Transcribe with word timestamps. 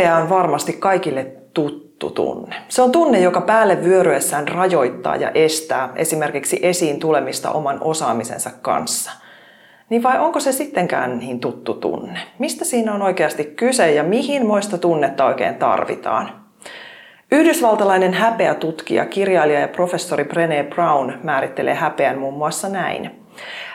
Häpeä 0.00 0.16
on 0.16 0.28
varmasti 0.28 0.72
kaikille 0.72 1.24
tuttu 1.54 2.10
tunne. 2.10 2.56
Se 2.68 2.82
on 2.82 2.92
tunne, 2.92 3.20
joka 3.20 3.40
päälle 3.40 3.84
vyöryessään 3.84 4.48
rajoittaa 4.48 5.16
ja 5.16 5.30
estää 5.30 5.92
esimerkiksi 5.96 6.58
esiin 6.62 6.98
tulemista 7.00 7.50
oman 7.50 7.78
osaamisensa 7.80 8.50
kanssa. 8.62 9.10
Niin 9.90 10.02
vai 10.02 10.18
onko 10.18 10.40
se 10.40 10.52
sittenkään 10.52 11.18
niin 11.18 11.40
tuttu 11.40 11.74
tunne? 11.74 12.20
Mistä 12.38 12.64
siinä 12.64 12.94
on 12.94 13.02
oikeasti 13.02 13.44
kyse 13.44 13.92
ja 13.92 14.02
mihin 14.02 14.46
moista 14.46 14.78
tunnetta 14.78 15.24
oikein 15.24 15.54
tarvitaan? 15.54 16.39
Yhdysvaltalainen 17.32 18.14
häpeätutkija, 18.14 19.06
kirjailija 19.06 19.60
ja 19.60 19.68
professori 19.68 20.24
Brené 20.24 20.74
Brown 20.74 21.12
määrittelee 21.22 21.74
häpeän 21.74 22.18
muun 22.18 22.34
muassa 22.34 22.68
näin. 22.68 23.10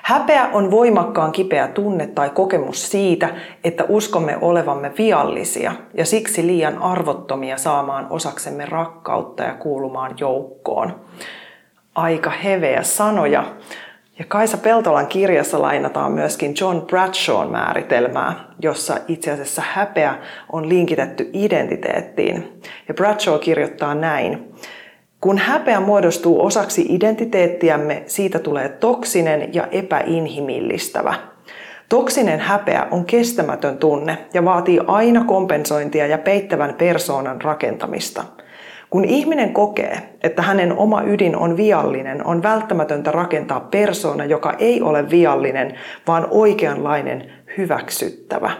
Häpeä 0.02 0.50
on 0.54 0.72
voimakkaan 0.72 1.32
kipeä 1.32 1.68
tunne 1.68 2.08
tai 2.08 2.30
kokemus 2.30 2.92
siitä, 2.92 3.30
että 3.64 3.86
uskomme 3.90 4.38
olevamme 4.42 4.92
viallisia 4.98 5.72
ja 5.94 6.06
siksi 6.06 6.48
liian 6.48 6.78
arvottomia 6.78 7.58
saamaan 7.58 8.08
osaksemme 8.10 8.66
rakkautta 8.66 9.44
ja 9.44 9.54
kuulumaan 9.54 10.16
joukkoon. 10.20 11.02
Aika 11.96 12.30
heveä 12.30 12.84
sanoja. 12.84 13.44
Ja 14.20 14.26
Kaisa 14.28 14.58
Peltolan 14.58 15.08
kirjassa 15.08 15.62
lainataan 15.62 16.12
myöskin 16.12 16.54
John 16.62 16.82
Bradshawn 16.82 17.52
määritelmää, 17.52 18.34
jossa 18.62 18.98
itse 19.08 19.32
asiassa 19.32 19.64
häpeä 19.74 20.16
on 20.52 20.70
linkitetty 20.70 21.30
identiteettiin. 21.34 22.62
Ja 22.88 22.94
Bradshaw 22.94 23.40
kirjoittaa 23.40 23.96
näin. 23.96 24.54
Kun 25.22 25.38
häpeä 25.38 25.80
muodostuu 25.80 26.46
osaksi 26.46 26.86
identiteettiämme, 26.90 28.04
siitä 28.06 28.40
tulee 28.40 28.70
toksinen 28.70 29.54
ja 29.54 29.68
epäinhimillistävä. 29.72 31.14
Toksinen 31.90 32.40
häpeä 32.40 32.88
on 32.92 33.06
kestämätön 33.06 33.78
tunne 33.78 34.18
ja 34.34 34.46
vaatii 34.46 34.80
aina 34.88 35.24
kompensointia 35.24 36.08
ja 36.08 36.18
peittävän 36.18 36.74
persoonan 36.74 37.42
rakentamista. 37.42 38.24
Kun 38.90 39.06
ihminen 39.06 39.54
kokee, 39.54 39.98
että 40.24 40.42
hänen 40.42 40.78
oma 40.78 41.02
ydin 41.02 41.36
on 41.36 41.58
viallinen, 41.58 42.28
on 42.28 42.44
välttämätöntä 42.44 43.12
rakentaa 43.12 43.60
persoona, 43.60 44.26
joka 44.26 44.54
ei 44.60 44.82
ole 44.82 45.10
viallinen, 45.10 45.74
vaan 46.08 46.28
oikeanlainen 46.32 47.32
hyväksyttävä. 47.58 48.52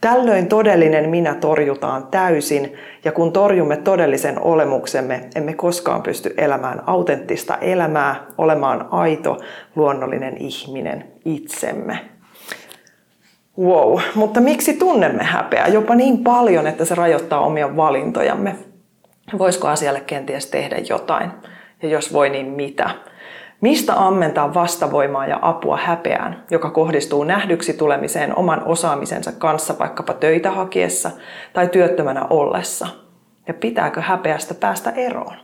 Tällöin 0.00 0.46
todellinen 0.46 1.10
minä 1.10 1.34
torjutaan 1.34 2.06
täysin, 2.06 2.72
ja 3.04 3.12
kun 3.12 3.32
torjumme 3.32 3.76
todellisen 3.76 4.40
olemuksemme, 4.40 5.20
emme 5.34 5.54
koskaan 5.54 6.02
pysty 6.02 6.34
elämään 6.36 6.82
autenttista 6.86 7.56
elämää, 7.56 8.26
olemaan 8.38 8.88
aito, 8.90 9.38
luonnollinen 9.76 10.36
ihminen 10.36 11.04
itsemme. 11.24 11.98
Wow, 13.58 13.98
mutta 14.14 14.40
miksi 14.40 14.72
tunnemme 14.72 15.24
häpeää 15.24 15.68
jopa 15.68 15.94
niin 15.94 16.18
paljon, 16.18 16.66
että 16.66 16.84
se 16.84 16.94
rajoittaa 16.94 17.40
omia 17.40 17.76
valintojamme? 17.76 18.56
Voisiko 19.38 19.68
asialle 19.68 20.00
kenties 20.00 20.46
tehdä 20.46 20.76
jotain? 20.88 21.30
Ja 21.82 21.88
jos 21.88 22.12
voi, 22.12 22.30
niin 22.30 22.46
mitä? 22.46 22.90
Mistä 23.60 24.06
ammentaa 24.06 24.54
vastavoimaa 24.54 25.26
ja 25.26 25.38
apua 25.42 25.76
häpeään, 25.76 26.44
joka 26.50 26.70
kohdistuu 26.70 27.24
nähdyksi 27.24 27.72
tulemiseen 27.72 28.38
oman 28.38 28.64
osaamisensa 28.64 29.32
kanssa 29.32 29.78
vaikkapa 29.78 30.12
töitä 30.14 30.50
hakiessa 30.50 31.10
tai 31.52 31.68
työttömänä 31.68 32.26
ollessa? 32.30 32.86
Ja 33.48 33.54
pitääkö 33.54 34.00
häpeästä 34.00 34.54
päästä 34.54 34.90
eroon? 34.90 35.34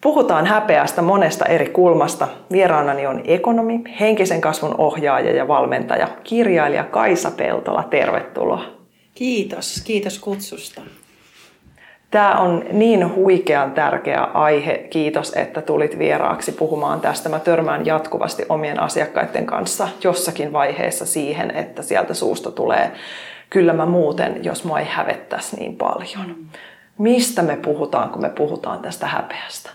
Puhutaan 0.00 0.46
häpeästä 0.46 1.02
monesta 1.02 1.44
eri 1.44 1.68
kulmasta. 1.68 2.28
Vieraanani 2.52 3.06
on 3.06 3.20
ekonomi, 3.24 3.82
henkisen 4.00 4.40
kasvun 4.40 4.74
ohjaaja 4.78 5.36
ja 5.36 5.48
valmentaja, 5.48 6.08
kirjailija 6.24 6.84
Kaisa 6.84 7.30
Peltola. 7.30 7.82
Tervetuloa. 7.82 8.64
Kiitos, 9.14 9.82
kiitos 9.84 10.18
kutsusta. 10.18 10.80
Tämä 12.10 12.34
on 12.34 12.64
niin 12.72 13.14
huikean 13.14 13.72
tärkeä 13.72 14.22
aihe. 14.22 14.78
Kiitos, 14.90 15.32
että 15.32 15.62
tulit 15.62 15.98
vieraaksi 15.98 16.52
puhumaan 16.52 17.00
tästä. 17.00 17.28
Mä 17.28 17.40
törmään 17.40 17.86
jatkuvasti 17.86 18.46
omien 18.48 18.80
asiakkaiden 18.80 19.46
kanssa 19.46 19.88
jossakin 20.04 20.52
vaiheessa 20.52 21.06
siihen, 21.06 21.50
että 21.50 21.82
sieltä 21.82 22.14
suusta 22.14 22.50
tulee 22.50 22.92
kyllä 23.50 23.72
mä 23.72 23.86
muuten, 23.86 24.44
jos 24.44 24.64
mua 24.64 24.80
ei 24.80 24.86
hävettäisi 24.90 25.56
niin 25.56 25.76
paljon. 25.76 26.48
Mistä 26.98 27.42
me 27.42 27.56
puhutaan, 27.56 28.10
kun 28.10 28.22
me 28.22 28.30
puhutaan 28.30 28.78
tästä 28.78 29.06
häpeästä? 29.06 29.70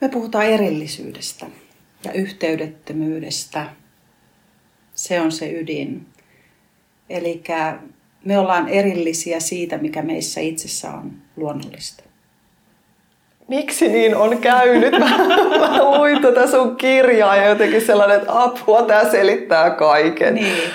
Me 0.00 0.08
puhutaan 0.08 0.44
erillisyydestä 0.44 1.46
ja 2.04 2.12
yhteydettömyydestä. 2.12 3.66
Se 4.94 5.20
on 5.20 5.32
se 5.32 5.52
ydin. 5.52 6.06
Eli 7.10 7.42
me 8.28 8.38
ollaan 8.38 8.68
erillisiä 8.68 9.40
siitä, 9.40 9.78
mikä 9.78 10.02
meissä 10.02 10.40
itsessä 10.40 10.90
on 10.90 11.12
luonnollista. 11.36 12.04
Miksi 13.48 13.88
niin 13.88 14.16
on 14.16 14.38
käynyt? 14.38 14.92
Mä, 14.92 15.18
mä 15.58 15.84
luin 15.84 16.22
tätä 16.22 16.46
sun 16.46 16.76
kirjaa 16.76 17.36
ja 17.36 17.48
jotenkin 17.48 17.86
sellainen, 17.86 18.16
että 18.16 18.42
apua, 18.42 18.82
tämä 18.82 19.10
selittää 19.10 19.70
kaiken. 19.70 20.34
Niin. 20.34 20.70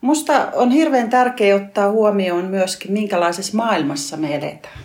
Musta 0.00 0.48
on 0.54 0.70
hirveän 0.70 1.10
tärkeää 1.10 1.56
ottaa 1.56 1.90
huomioon 1.90 2.44
myöskin, 2.44 2.92
minkälaisessa 2.92 3.56
maailmassa 3.56 4.16
me 4.16 4.34
eletään. 4.34 4.78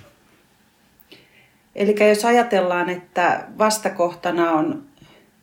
Eli 1.75 1.95
jos 2.09 2.25
ajatellaan, 2.25 2.89
että 2.89 3.43
vastakohtana 3.57 4.51
on 4.51 4.83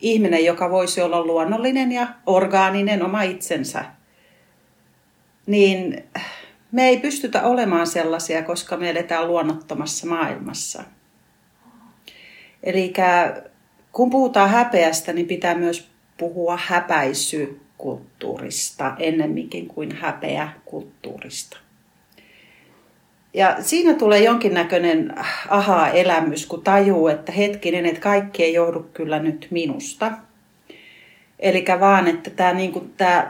ihminen, 0.01 0.45
joka 0.45 0.71
voisi 0.71 1.01
olla 1.01 1.25
luonnollinen 1.25 1.93
ja 1.93 2.07
orgaaninen 2.27 3.05
oma 3.05 3.23
itsensä– 3.23 3.85
niin 5.49 6.05
me 6.73 6.89
ei 6.89 6.97
pystytä 6.97 7.43
olemaan 7.43 7.87
sellaisia, 7.87 8.43
koska 8.43 8.77
me 8.77 8.91
eletään 8.91 9.29
luonnottomassa 9.29 10.07
maailmassa. 10.07 10.83
Eli 12.63 12.93
kun 13.93 14.11
puhutaan 14.11 14.51
häpeästä, 14.51 15.13
niin 15.13 15.27
pitää 15.27 15.55
myös 15.55 15.89
puhua 16.17 16.59
häpäisykulttuurista 16.63 18.95
ennemminkin 18.99 19.69
kuin 19.69 19.93
häpeäkulttuurista. 19.93 21.59
Ja 23.35 23.57
siinä 23.61 23.95
tulee 23.95 24.25
jonkinnäköinen 24.25 25.15
aha-elämys, 25.49 26.47
kun 26.47 26.63
tajuu, 26.63 27.09
että 27.09 27.33
hetkinen, 27.33 27.87
että 27.87 28.01
kaikki 28.01 28.45
ei 28.45 28.55
johdu 28.55 28.91
kyllä 28.95 29.19
nyt 29.19 29.47
minusta. 29.51 30.13
Eli 31.39 31.65
vaan, 31.81 32.09
että 32.09 32.31
tämä, 32.31 32.53
niin 32.53 32.73
kuin, 32.73 32.93
tämä 32.97 33.29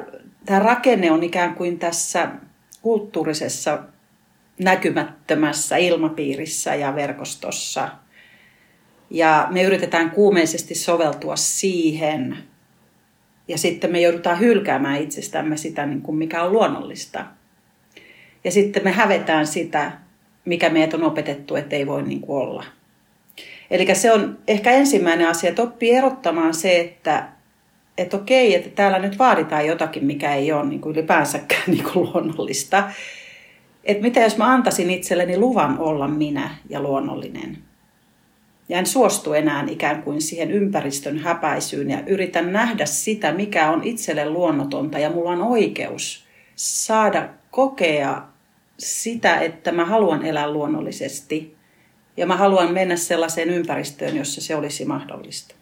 tämä 0.49 0.61
rakenne 0.61 1.13
on 1.13 1.23
ikään 1.23 1.55
kuin 1.55 1.79
tässä 1.79 2.29
kulttuurisessa 2.83 3.79
näkymättömässä 4.59 5.77
ilmapiirissä 5.77 6.75
ja 6.75 6.95
verkostossa. 6.95 7.89
Ja 9.11 9.49
me 9.51 9.63
yritetään 9.63 10.11
kuumeisesti 10.11 10.75
soveltua 10.75 11.37
siihen. 11.37 12.39
Ja 13.49 13.59
sitten 13.59 13.93
me 13.93 14.01
joudutaan 14.01 14.41
hylkäämään 14.41 15.03
itsestämme 15.03 15.57
sitä, 15.57 15.87
niin 15.87 16.03
kuin 16.03 16.19
mikä 16.19 16.43
on 16.43 16.53
luonnollista. 16.53 17.25
Ja 18.45 18.51
sitten 18.51 18.85
me 18.85 18.91
hävetään 18.91 19.47
sitä, 19.47 19.93
mikä 20.45 20.71
meitä 20.71 20.97
on 20.97 21.03
opetettu, 21.03 21.57
että 21.57 21.77
ei 21.77 21.87
voi 21.87 22.03
niin 22.03 22.21
kuin 22.21 22.43
olla. 22.43 22.65
Eli 23.71 23.95
se 23.95 24.13
on 24.13 24.39
ehkä 24.49 24.71
ensimmäinen 24.71 25.29
asia, 25.29 25.51
että 25.51 25.63
oppii 25.63 25.91
erottamaan 25.91 26.55
se, 26.55 26.81
että 26.81 27.29
että 27.99 28.17
okei, 28.17 28.55
että 28.55 28.71
täällä 28.71 28.99
nyt 28.99 29.19
vaaditaan 29.19 29.67
jotakin, 29.67 30.05
mikä 30.05 30.35
ei 30.35 30.53
ole 30.53 30.67
niin 30.67 30.81
kuin 30.81 30.97
ylipäänsäkään 30.97 31.63
niin 31.67 31.85
kuin 31.85 32.11
luonnollista. 32.11 32.91
Että 33.85 34.03
mitä 34.03 34.21
jos 34.21 34.37
mä 34.37 34.53
antaisin 34.53 34.91
itselleni 34.91 35.39
luvan 35.39 35.79
olla 35.79 36.09
minä 36.09 36.51
ja 36.69 36.81
luonnollinen? 36.81 37.59
Ja 38.69 38.79
en 38.79 38.87
suostu 38.87 39.33
enää 39.33 39.65
ikään 39.69 40.03
kuin 40.03 40.23
siihen 40.23 40.51
ympäristön 40.51 41.19
häpäisyyn 41.19 41.91
ja 41.91 42.03
yritän 42.07 42.53
nähdä 42.53 42.87
sitä, 42.87 43.33
mikä 43.33 43.71
on 43.71 43.85
itselle 43.85 44.31
luonnotonta 44.31 44.99
ja 44.99 45.11
mulla 45.11 45.31
on 45.31 45.43
oikeus 45.43 46.25
saada 46.57 47.29
kokea 47.51 48.23
sitä, 48.79 49.41
että 49.41 49.73
mä 49.73 49.85
haluan 49.85 50.27
elää 50.27 50.51
luonnollisesti 50.51 51.57
ja 52.17 52.27
mä 52.27 52.37
haluan 52.37 52.73
mennä 52.73 52.97
sellaiseen 52.97 53.51
ympäristöön, 53.51 54.17
jossa 54.17 54.41
se 54.41 54.57
olisi 54.57 54.85
mahdollista. 54.85 55.58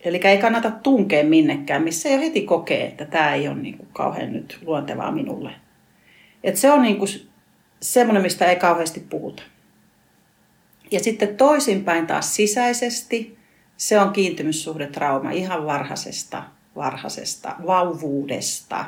Eli 0.00 0.20
ei 0.24 0.38
kannata 0.38 0.70
tunkea 0.70 1.24
minnekään, 1.24 1.82
missä 1.82 2.08
jo 2.08 2.18
heti 2.18 2.42
kokee, 2.42 2.86
että 2.86 3.04
tämä 3.04 3.34
ei 3.34 3.48
ole 3.48 3.56
niin 3.56 3.78
kuin 3.78 3.88
kauhean 3.92 4.32
nyt 4.32 4.58
luontevaa 4.64 5.12
minulle. 5.12 5.50
Et 6.44 6.56
se 6.56 6.70
on 6.70 6.82
niinku 6.82 7.04
semmoinen, 7.82 8.22
mistä 8.22 8.44
ei 8.44 8.56
kauheasti 8.56 9.00
puhuta. 9.10 9.42
Ja 10.90 11.00
sitten 11.00 11.36
toisinpäin 11.36 12.06
taas 12.06 12.36
sisäisesti, 12.36 13.38
se 13.76 14.00
on 14.00 14.12
kiintymyssuhdetrauma 14.12 15.30
ihan 15.30 15.66
varhaisesta, 15.66 16.42
varhaisesta 16.76 17.56
vauvuudesta. 17.66 18.84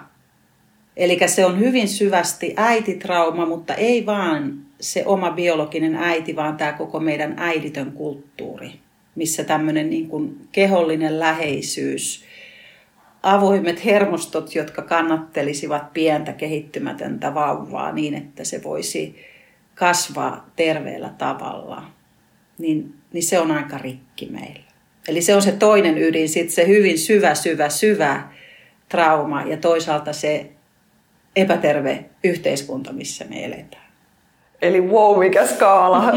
Eli 0.97 1.19
se 1.27 1.45
on 1.45 1.59
hyvin 1.59 1.89
syvästi 1.89 2.55
äititrauma, 2.57 3.47
mutta 3.47 3.75
ei 3.75 4.07
vaan 4.07 4.63
se 4.81 5.07
oma 5.07 5.31
biologinen 5.31 5.97
äiti, 5.97 6.37
vaan 6.37 6.57
tämä 6.57 6.73
koko 6.73 7.01
meidän 7.01 7.35
äiditön 7.37 7.93
kulttuuri, 7.93 8.81
missä 9.15 9.45
tämmöinen 9.45 9.91
niin 9.91 10.09
kuin 10.09 10.49
kehollinen 10.53 11.21
läheisyys, 11.21 12.25
avoimet 13.23 13.85
hermostot, 13.85 14.55
jotka 14.55 14.83
kannattelisivat 14.83 15.93
pientä 15.93 16.33
kehittymätöntä 16.33 17.35
vauvaa 17.35 17.93
niin, 17.93 18.15
että 18.15 18.45
se 18.45 18.63
voisi 18.63 19.17
kasvaa 19.75 20.51
terveellä 20.57 21.15
tavalla, 21.19 21.83
niin, 22.59 22.95
niin 23.13 23.23
se 23.23 23.41
on 23.41 23.51
aika 23.51 23.79
rikki 23.79 24.27
meillä. 24.27 24.71
Eli 25.09 25.23
se 25.23 25.35
on 25.35 25.43
se 25.43 25.53
toinen 25.53 25.99
ydin, 25.99 26.29
sitten 26.29 26.55
se 26.55 26.67
hyvin 26.69 26.99
syvä, 26.99 27.35
syvä, 27.35 27.69
syvä 27.69 28.29
trauma 28.89 29.43
ja 29.43 29.57
toisaalta 29.57 30.13
se 30.13 30.51
epäterve 31.37 32.05
yhteiskunta, 32.25 32.93
missä 32.93 33.25
me 33.25 33.45
eletään. 33.45 33.80
Eli 34.63 34.81
wow, 34.81 35.19
mikä 35.19 35.47
skaala 35.47 36.11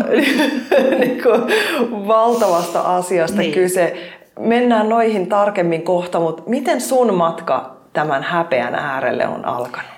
niin 0.99 1.23
kuin 1.23 1.41
valtavasta 2.07 2.79
asiasta 2.81 3.37
niin. 3.37 3.53
kyse. 3.53 4.11
Mennään 4.39 4.89
noihin 4.89 5.27
tarkemmin 5.29 5.81
kohta, 5.81 6.19
mutta 6.19 6.43
miten 6.45 6.81
sun 6.81 7.13
matka 7.13 7.77
tämän 7.93 8.23
häpeän 8.23 8.75
äärelle 8.75 9.27
on 9.27 9.45
alkanut? 9.45 9.91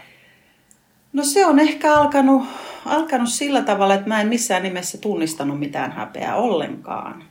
No 1.13 1.23
se 1.23 1.45
on 1.45 1.59
ehkä 1.59 1.93
alkanut, 1.93 2.43
alkanut 2.85 3.29
sillä 3.29 3.61
tavalla, 3.61 3.93
että 3.93 4.07
mä 4.07 4.21
en 4.21 4.27
missään 4.27 4.63
nimessä 4.63 4.97
tunnistanut 4.97 5.59
mitään 5.59 5.91
häpeää 5.91 6.35
ollenkaan. 6.35 7.23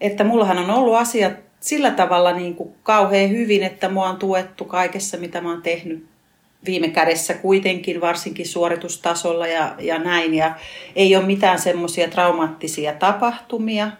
Että 0.00 0.24
mullahan 0.24 0.58
on 0.58 0.70
ollut 0.70 0.96
asiat 0.96 1.32
sillä 1.60 1.90
tavalla 1.90 2.32
niin 2.32 2.54
kuin 2.54 2.74
kauhean 2.82 3.30
hyvin, 3.30 3.62
että 3.62 3.88
mua 3.88 4.08
on 4.08 4.16
tuettu 4.16 4.64
kaikessa, 4.64 5.16
mitä 5.16 5.40
mä 5.40 5.50
oon 5.50 5.62
tehnyt 5.62 6.06
viime 6.66 6.88
kädessä 6.88 7.34
kuitenkin, 7.34 8.00
varsinkin 8.00 8.48
suoritustasolla 8.48 9.46
ja, 9.46 9.74
ja 9.78 9.98
näin. 9.98 10.34
Ja 10.34 10.54
ei 10.96 11.16
ole 11.16 11.26
mitään 11.26 11.58
semmoisia 11.58 12.08
traumaattisia 12.08 12.92
tapahtumia. 12.92 13.90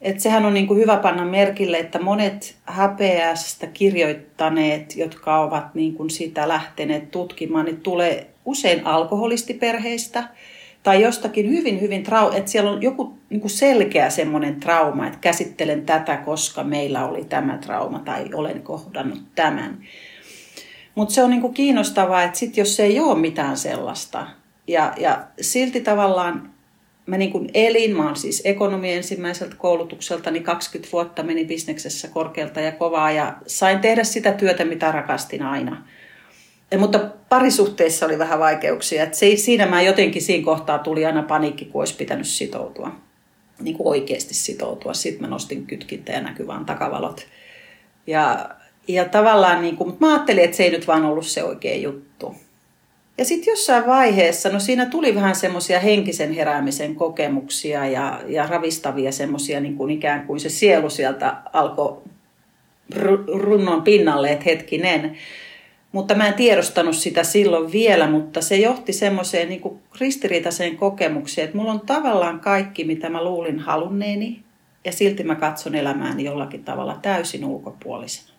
Et 0.00 0.20
sehän 0.20 0.44
on 0.44 0.54
niin 0.54 0.66
kuin 0.66 0.80
hyvä 0.80 0.96
panna 0.96 1.24
merkille, 1.24 1.78
että 1.78 1.98
monet 1.98 2.56
häpeästä 2.64 3.66
kirjoittaneet, 3.66 4.96
jotka 4.96 5.40
ovat 5.40 5.74
niin 5.74 5.94
kuin 5.94 6.10
sitä 6.10 6.48
lähteneet 6.48 7.10
tutkimaan, 7.10 7.64
niin 7.64 7.80
tulee 7.80 8.30
usein 8.44 8.86
alkoholistiperheistä 8.86 10.24
tai 10.82 11.02
jostakin 11.02 11.50
hyvin, 11.50 11.80
hyvin 11.80 12.02
trau, 12.02 12.30
että 12.32 12.50
siellä 12.50 12.70
on 12.70 12.82
joku 12.82 13.18
niin 13.30 13.40
kuin 13.40 13.50
selkeä 13.50 14.10
semmoinen 14.10 14.60
trauma, 14.60 15.06
että 15.06 15.18
käsittelen 15.20 15.86
tätä, 15.86 16.16
koska 16.16 16.64
meillä 16.64 17.06
oli 17.06 17.24
tämä 17.24 17.58
trauma 17.58 17.98
tai 17.98 18.24
olen 18.34 18.62
kohdannut 18.62 19.22
tämän. 19.34 19.78
Mutta 21.00 21.14
se 21.14 21.22
on 21.22 21.30
niinku 21.30 21.48
kiinnostavaa, 21.48 22.22
että 22.22 22.38
sit 22.38 22.56
jos 22.56 22.80
ei 22.80 23.00
ole 23.00 23.18
mitään 23.18 23.56
sellaista, 23.56 24.26
ja, 24.66 24.94
ja 24.96 25.24
silti 25.40 25.80
tavallaan 25.80 26.50
mä 27.06 27.16
niinku 27.16 27.46
elin, 27.54 27.96
mä 27.96 28.06
oon 28.06 28.16
siis 28.16 28.42
ekonomi 28.44 28.92
ensimmäiseltä 28.92 29.56
koulutukselta, 29.58 30.30
niin 30.30 30.42
20 30.42 30.92
vuotta 30.92 31.22
meni 31.22 31.44
bisneksessä 31.44 32.08
korkealta 32.08 32.60
ja 32.60 32.72
kovaa, 32.72 33.10
ja 33.10 33.36
sain 33.46 33.78
tehdä 33.78 34.04
sitä 34.04 34.32
työtä, 34.32 34.64
mitä 34.64 34.92
rakastin 34.92 35.42
aina. 35.42 35.84
Ja, 36.70 36.78
mutta 36.78 36.98
parisuhteissa 37.28 38.06
oli 38.06 38.18
vähän 38.18 38.38
vaikeuksia. 38.38 39.02
Et 39.02 39.14
siinä 39.14 39.66
mä 39.66 39.82
jotenkin 39.82 40.22
siinä 40.22 40.44
kohtaa 40.44 40.78
tuli 40.78 41.06
aina 41.06 41.22
paniikki, 41.22 41.64
kun 41.64 41.82
olisi 41.82 41.96
pitänyt 41.96 42.28
sitoutua. 42.28 42.96
Niin 43.60 43.76
kuin 43.76 43.88
oikeasti 43.88 44.34
sitoutua. 44.34 44.94
Sitten 44.94 45.22
mä 45.22 45.28
nostin 45.28 45.66
kytkintä 45.66 46.12
ja 46.12 46.20
näkyvään 46.20 46.66
takavalot. 46.66 47.26
Ja 48.06 48.50
ja 48.94 49.04
tavallaan, 49.04 49.62
niin 49.62 49.76
kuin, 49.76 49.96
mä 50.00 50.12
ajattelin, 50.12 50.44
että 50.44 50.56
se 50.56 50.62
ei 50.62 50.70
nyt 50.70 50.86
vaan 50.86 51.04
ollut 51.04 51.26
se 51.26 51.44
oikea 51.44 51.76
juttu. 51.76 52.34
Ja 53.18 53.24
sitten 53.24 53.52
jossain 53.52 53.86
vaiheessa, 53.86 54.48
no 54.48 54.60
siinä 54.60 54.86
tuli 54.86 55.14
vähän 55.14 55.34
semmoisia 55.34 55.80
henkisen 55.80 56.32
heräämisen 56.32 56.94
kokemuksia 56.94 57.86
ja, 57.86 58.20
ja 58.26 58.46
ravistavia 58.46 59.12
semmoisia 59.12 59.60
niin 59.60 59.76
kuin 59.76 59.90
ikään 59.90 60.26
kuin 60.26 60.40
se 60.40 60.48
sielu 60.48 60.90
sieltä 60.90 61.36
alkoi 61.52 62.02
runnon 63.26 63.82
pinnalle, 63.82 64.32
että 64.32 64.44
hetkinen. 64.44 65.16
Mutta 65.92 66.14
mä 66.14 66.28
en 66.28 66.34
tiedostanut 66.34 66.96
sitä 66.96 67.22
silloin 67.22 67.72
vielä, 67.72 68.10
mutta 68.10 68.40
se 68.40 68.56
johti 68.56 68.92
semmoiseen 68.92 69.48
niin 69.48 69.60
kuin 69.60 69.78
ristiriitaiseen 70.00 70.76
kokemukseen, 70.76 71.44
että 71.44 71.56
mulla 71.56 71.72
on 71.72 71.80
tavallaan 71.80 72.40
kaikki, 72.40 72.84
mitä 72.84 73.08
mä 73.08 73.24
luulin 73.24 73.58
halunneeni, 73.58 74.42
ja 74.84 74.92
silti 74.92 75.24
mä 75.24 75.34
katson 75.34 75.74
elämääni 75.74 76.24
jollakin 76.24 76.64
tavalla 76.64 76.98
täysin 77.02 77.44
ulkopuolisena 77.44 78.29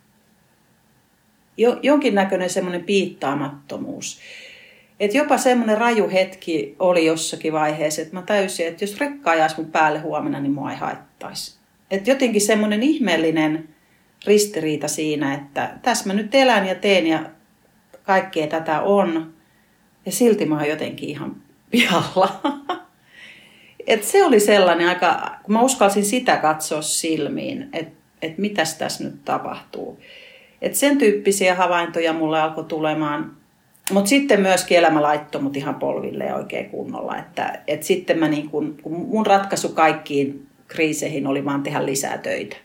jo, 1.57 1.79
jonkinnäköinen 1.83 2.49
semmoinen 2.49 2.83
piittaamattomuus. 2.83 4.19
Et 4.99 5.13
jopa 5.13 5.37
semmoinen 5.37 5.77
raju 5.77 6.09
hetki 6.09 6.75
oli 6.79 7.05
jossakin 7.05 7.53
vaiheessa, 7.53 8.01
että 8.01 8.15
mä 8.15 8.21
täysin, 8.21 8.67
että 8.67 8.83
jos 8.83 8.99
rekka 8.99 9.31
ajaisi 9.31 9.57
mun 9.57 9.71
päälle 9.71 9.99
huomenna, 9.99 10.39
niin 10.39 10.51
mua 10.51 10.71
ei 10.71 10.77
haittaisi. 10.77 11.55
Et 11.91 12.07
jotenkin 12.07 12.41
semmoinen 12.41 12.83
ihmeellinen 12.83 13.69
ristiriita 14.25 14.87
siinä, 14.87 15.33
että 15.33 15.73
tässä 15.81 16.07
mä 16.07 16.13
nyt 16.13 16.35
elän 16.35 16.67
ja 16.67 16.75
teen 16.75 17.07
ja 17.07 17.25
kaikkea 18.03 18.47
tätä 18.47 18.81
on. 18.81 19.33
Ja 20.05 20.11
silti 20.11 20.45
mä 20.45 20.55
oon 20.57 20.69
jotenkin 20.69 21.09
ihan 21.09 21.35
pihalla. 21.71 22.41
Et 23.87 24.03
se 24.03 24.25
oli 24.25 24.39
sellainen 24.39 24.87
aika, 24.87 25.39
kun 25.43 25.53
mä 25.53 25.61
uskalsin 25.61 26.05
sitä 26.05 26.37
katsoa 26.37 26.81
silmiin, 26.81 27.69
että 27.73 28.01
et 28.21 28.37
mitäs 28.37 28.77
tässä 28.77 29.03
nyt 29.03 29.25
tapahtuu. 29.25 29.99
Et 30.61 30.75
sen 30.75 30.97
tyyppisiä 30.97 31.55
havaintoja 31.55 32.13
mulle 32.13 32.41
alkoi 32.41 32.63
tulemaan. 32.63 33.31
Mutta 33.91 34.09
sitten 34.09 34.41
myöskin 34.41 34.77
elämä 34.77 35.01
laittoi 35.01 35.41
mut 35.41 35.57
ihan 35.57 35.75
polville 35.75 36.33
oikein 36.35 36.69
kunnolla. 36.69 37.17
Että, 37.17 37.59
et 37.67 37.83
sitten 37.83 38.19
mä 38.19 38.27
niin 38.27 38.49
kun, 38.49 38.77
kun 38.81 38.93
mun 38.93 39.25
ratkaisu 39.25 39.69
kaikkiin 39.69 40.47
kriiseihin 40.67 41.27
oli 41.27 41.45
vaan 41.45 41.63
tehdä 41.63 41.85
lisää 41.85 42.17
töitä. 42.17 42.55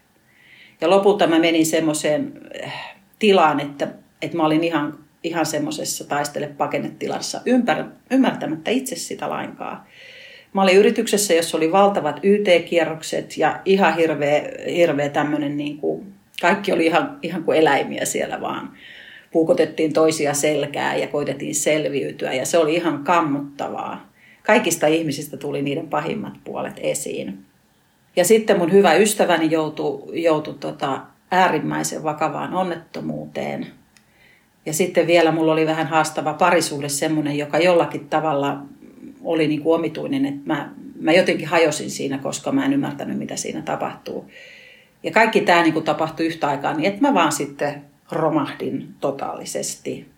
Ja 0.81 0.91
lopulta 0.91 1.27
mä 1.27 1.39
menin 1.39 1.67
semmoiseen 1.67 2.33
eh, 2.63 2.73
tilaan, 3.19 3.61
että, 3.61 3.89
että 4.23 4.37
mä 4.37 4.47
olin 4.47 4.65
ihan, 4.65 4.99
ihan 5.23 5.47
semmoisessa 5.47 6.09
taistele 6.09 6.47
pakennetilassa 6.47 7.41
ympär, 7.47 7.85
ymmärtämättä 8.11 8.71
itse 8.71 8.97
sitä 8.97 9.31
lainkaan. 9.31 9.83
Mä 10.53 10.63
olin 10.63 10.77
yrityksessä, 10.77 11.35
jossa 11.35 11.57
oli 11.57 11.73
valtavat 11.73 12.21
YT-kierrokset 12.23 13.39
ja 13.39 13.61
ihan 13.65 13.97
hirveä, 13.97 14.43
hirveä 14.67 15.09
tämmöinen 15.09 15.57
niin 15.57 15.79
kuin 15.79 16.16
kaikki 16.41 16.73
oli 16.73 16.87
ihan, 16.87 17.19
ihan 17.23 17.45
kuin 17.45 17.59
eläimiä 17.59 18.05
siellä 18.05 18.41
vaan. 18.41 18.73
Puukotettiin 19.33 19.93
toisia 19.93 20.35
selkää 20.35 20.97
ja 20.97 21.07
koitettiin 21.07 21.55
selviytyä 21.55 22.33
ja 22.33 22.47
se 22.47 22.59
oli 22.59 22.75
ihan 22.75 23.05
kammottavaa. 23.05 24.11
Kaikista 24.43 24.87
ihmisistä 24.87 25.37
tuli 25.37 25.63
niiden 25.63 25.89
pahimmat 25.89 26.35
puolet 26.45 26.77
esiin. 26.77 27.45
Ja 28.17 28.25
sitten 28.25 28.59
mun 28.59 28.73
hyvä 28.73 28.95
ystäväni 28.95 29.51
joutui, 29.51 30.23
joutui 30.23 30.55
tota 30.55 31.01
äärimmäisen 31.31 32.03
vakavaan 32.03 32.55
onnettomuuteen. 32.55 33.67
Ja 34.67 34.73
sitten 34.73 35.07
vielä 35.07 35.33
mulla 35.33 35.53
oli 35.53 35.67
vähän 35.67 35.87
haastava 35.87 36.35
parisuhde 36.35 36.89
semmoinen, 36.89 37.39
joka 37.39 37.59
jollakin 37.59 38.09
tavalla 38.09 38.59
oli 39.25 39.49
niin 39.49 39.63
kuin 39.63 39.75
omituinen, 39.75 40.27
että 40.27 40.41
mä, 40.45 40.71
mä 41.01 41.13
jotenkin 41.13 41.49
hajosin 41.49 41.91
siinä, 41.91 42.19
koska 42.19 42.53
mä 42.53 42.65
en 42.65 42.73
ymmärtänyt, 42.73 43.19
mitä 43.19 43.37
siinä 43.37 43.63
tapahtuu. 43.63 44.31
Ja 45.03 45.11
kaikki 45.11 45.41
tämä 45.41 45.63
niin 45.63 45.83
tapahtui 45.83 46.27
yhtä 46.27 46.49
aikaa 46.49 46.75
niin, 46.75 46.89
että 46.89 47.01
mä 47.01 47.15
vaan 47.15 47.33
sitten 47.33 47.85
romahdin 48.11 48.95
totaalisesti. 49.01 50.09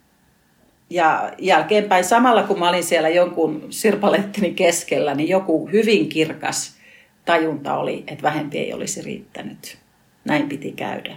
Ja 0.90 1.32
jälkeenpäin 1.38 2.04
samalla 2.04 2.42
kun 2.42 2.58
mä 2.58 2.68
olin 2.68 2.84
siellä 2.84 3.08
jonkun 3.08 3.66
sirpalettini 3.70 4.54
keskellä, 4.54 5.14
niin 5.14 5.28
joku 5.28 5.68
hyvin 5.72 6.08
kirkas 6.08 6.78
tajunta 7.24 7.76
oli, 7.76 8.04
että 8.06 8.22
vähempi 8.22 8.58
ei 8.58 8.72
olisi 8.72 9.02
riittänyt. 9.02 9.78
Näin 10.24 10.48
piti 10.48 10.72
käydä. 10.72 11.16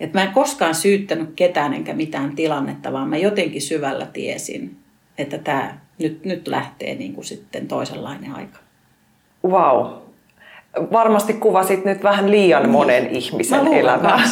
Et 0.00 0.14
mä 0.14 0.22
en 0.22 0.32
koskaan 0.32 0.74
syyttänyt 0.74 1.30
ketään 1.36 1.74
enkä 1.74 1.94
mitään 1.94 2.36
tilannetta, 2.36 2.92
vaan 2.92 3.08
mä 3.08 3.16
jotenkin 3.16 3.62
syvällä 3.62 4.06
tiesin, 4.06 4.76
että 5.18 5.38
tämä 5.38 5.78
nyt, 5.98 6.24
nyt 6.24 6.48
lähtee 6.48 6.94
niin 6.94 7.14
kuin 7.14 7.24
sitten 7.24 7.68
toisenlainen 7.68 8.34
aika. 8.34 8.58
Wow, 9.44 10.07
varmasti 10.92 11.32
kuvasit 11.32 11.84
nyt 11.84 12.02
vähän 12.02 12.30
liian 12.30 12.62
niin. 12.62 12.70
monen 12.70 13.04
mm. 13.04 13.10
ihmisen 13.12 13.66
elämää. 13.66 14.22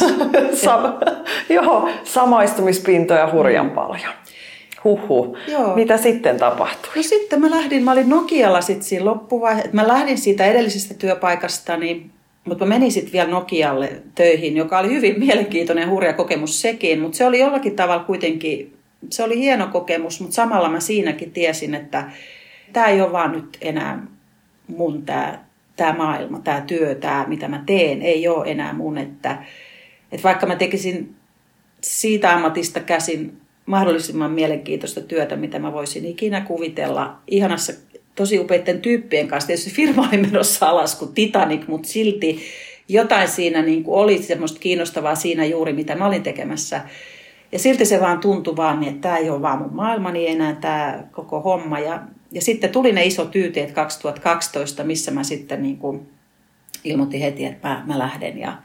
Sam- 0.51 1.15
joo, 1.55 1.89
samaistumispintoja 2.03 3.31
hurjan 3.31 3.65
mm. 3.65 3.71
paljon. 3.71 4.13
Huhu. 4.83 5.37
Joo. 5.47 5.75
Mitä 5.75 5.97
sitten 5.97 6.37
tapahtui? 6.37 6.91
No 6.95 7.03
sitten 7.03 7.41
mä 7.41 7.49
lähdin, 7.49 7.83
mä 7.83 7.91
olin 7.91 8.09
Nokialla 8.09 8.61
sitten 8.61 8.83
siinä 8.83 9.05
loppuvaiheessa. 9.05 9.71
Mä 9.73 9.87
lähdin 9.87 10.17
siitä 10.17 10.45
edellisestä 10.45 10.93
työpaikastani, 10.93 12.05
mutta 12.45 12.65
mä 12.65 12.69
menin 12.69 12.91
sitten 12.91 13.13
vielä 13.13 13.29
Nokialle 13.29 14.01
töihin, 14.15 14.57
joka 14.57 14.79
oli 14.79 14.89
hyvin 14.89 15.19
mielenkiintoinen 15.19 15.81
ja 15.81 15.89
hurja 15.89 16.13
kokemus 16.13 16.61
sekin. 16.61 16.99
Mutta 16.99 17.17
se 17.17 17.25
oli 17.25 17.39
jollakin 17.39 17.75
tavalla 17.75 18.03
kuitenkin 18.03 18.77
se 19.09 19.23
oli 19.23 19.39
hieno 19.39 19.67
kokemus, 19.67 20.21
mutta 20.21 20.35
samalla 20.35 20.69
mä 20.69 20.79
siinäkin 20.79 21.31
tiesin, 21.31 21.75
että 21.75 22.03
tämä 22.73 22.87
ei 22.87 23.01
ole 23.01 23.11
vaan 23.11 23.31
nyt 23.31 23.57
enää 23.61 24.03
mun 24.67 25.03
tämä 25.05 25.46
tää 25.77 25.97
maailma, 25.97 26.39
tämä 26.39 26.61
työ, 26.61 26.95
tämä 26.95 27.25
mitä 27.27 27.47
mä 27.47 27.63
teen, 27.65 28.01
ei 28.01 28.27
ole 28.27 28.51
enää 28.51 28.73
mun. 28.73 28.97
Että, 28.97 29.37
että 30.11 30.23
vaikka 30.23 30.45
mä 30.45 30.55
tekisin 30.55 31.15
siitä 31.81 32.33
ammatista 32.33 32.79
käsin 32.79 33.37
mahdollisimman 33.65 34.31
mielenkiintoista 34.31 35.01
työtä, 35.01 35.35
mitä 35.35 35.59
mä 35.59 35.73
voisin 35.73 36.05
ikinä 36.05 36.41
kuvitella. 36.41 37.17
Ihanassa, 37.27 37.73
tosi 38.15 38.39
upeiden 38.39 38.81
tyyppien 38.81 39.27
kanssa. 39.27 39.47
Tietysti 39.47 39.71
firma 39.71 40.07
oli 40.07 40.17
menossa 40.17 40.69
alas 40.69 40.95
kuin 40.95 41.13
Titanic, 41.13 41.67
mutta 41.67 41.87
silti 41.87 42.41
jotain 42.89 43.27
siinä 43.27 43.61
niin 43.61 43.83
kuin 43.83 43.95
oli 43.95 44.23
semmoista 44.23 44.59
kiinnostavaa 44.59 45.15
siinä 45.15 45.45
juuri, 45.45 45.73
mitä 45.73 45.95
mä 45.95 46.05
olin 46.05 46.23
tekemässä. 46.23 46.81
Ja 47.51 47.59
silti 47.59 47.85
se 47.85 47.99
vaan 47.99 48.19
tuntui 48.19 48.55
vaan, 48.55 48.79
niin, 48.79 48.89
että 48.89 49.01
tämä 49.01 49.17
ei 49.17 49.29
ole 49.29 49.41
vaan 49.41 49.59
mun 49.59 49.75
maailmani 49.75 50.27
enää 50.27 50.55
tämä 50.61 51.03
koko 51.11 51.41
homma. 51.41 51.79
Ja, 51.79 52.01
ja 52.37 52.41
sitten 52.41 52.69
tuli 52.69 52.91
ne 52.91 53.05
iso 53.05 53.25
tyyteet 53.25 53.71
2012, 53.71 54.83
missä 54.83 55.11
mä 55.11 55.23
sitten 55.23 55.61
niin 55.61 55.77
kuin 55.77 56.09
ilmoitin 56.83 57.21
heti, 57.21 57.45
että 57.45 57.67
mä, 57.67 57.83
mä 57.87 57.99
lähden. 57.99 58.37
Ja, 58.37 58.57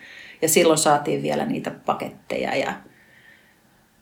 ja 0.43 0.49
silloin 0.49 0.79
saatiin 0.79 1.23
vielä 1.23 1.47
niitä 1.47 1.71
paketteja 1.71 2.57
ja, 2.57 2.73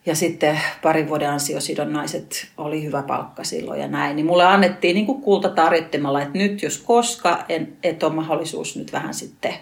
ja 0.06 0.14
sitten 0.14 0.60
parin 0.82 1.08
vuoden 1.08 1.30
ansiosidonnaiset 1.30 2.48
oli 2.56 2.84
hyvä 2.84 3.02
palkka 3.02 3.44
silloin 3.44 3.80
ja 3.80 3.88
näin. 3.88 4.16
Niin 4.16 4.26
mulle 4.26 4.44
annettiin 4.44 4.94
niin 4.94 5.06
kuin 5.06 5.22
kulta 5.22 5.48
tarjottimalla, 5.48 6.22
että 6.22 6.38
nyt 6.38 6.62
jos 6.62 6.78
koska, 6.78 7.44
en, 7.48 7.76
että 7.82 8.06
on 8.06 8.14
mahdollisuus 8.14 8.76
nyt 8.76 8.92
vähän 8.92 9.14
sitten, 9.14 9.54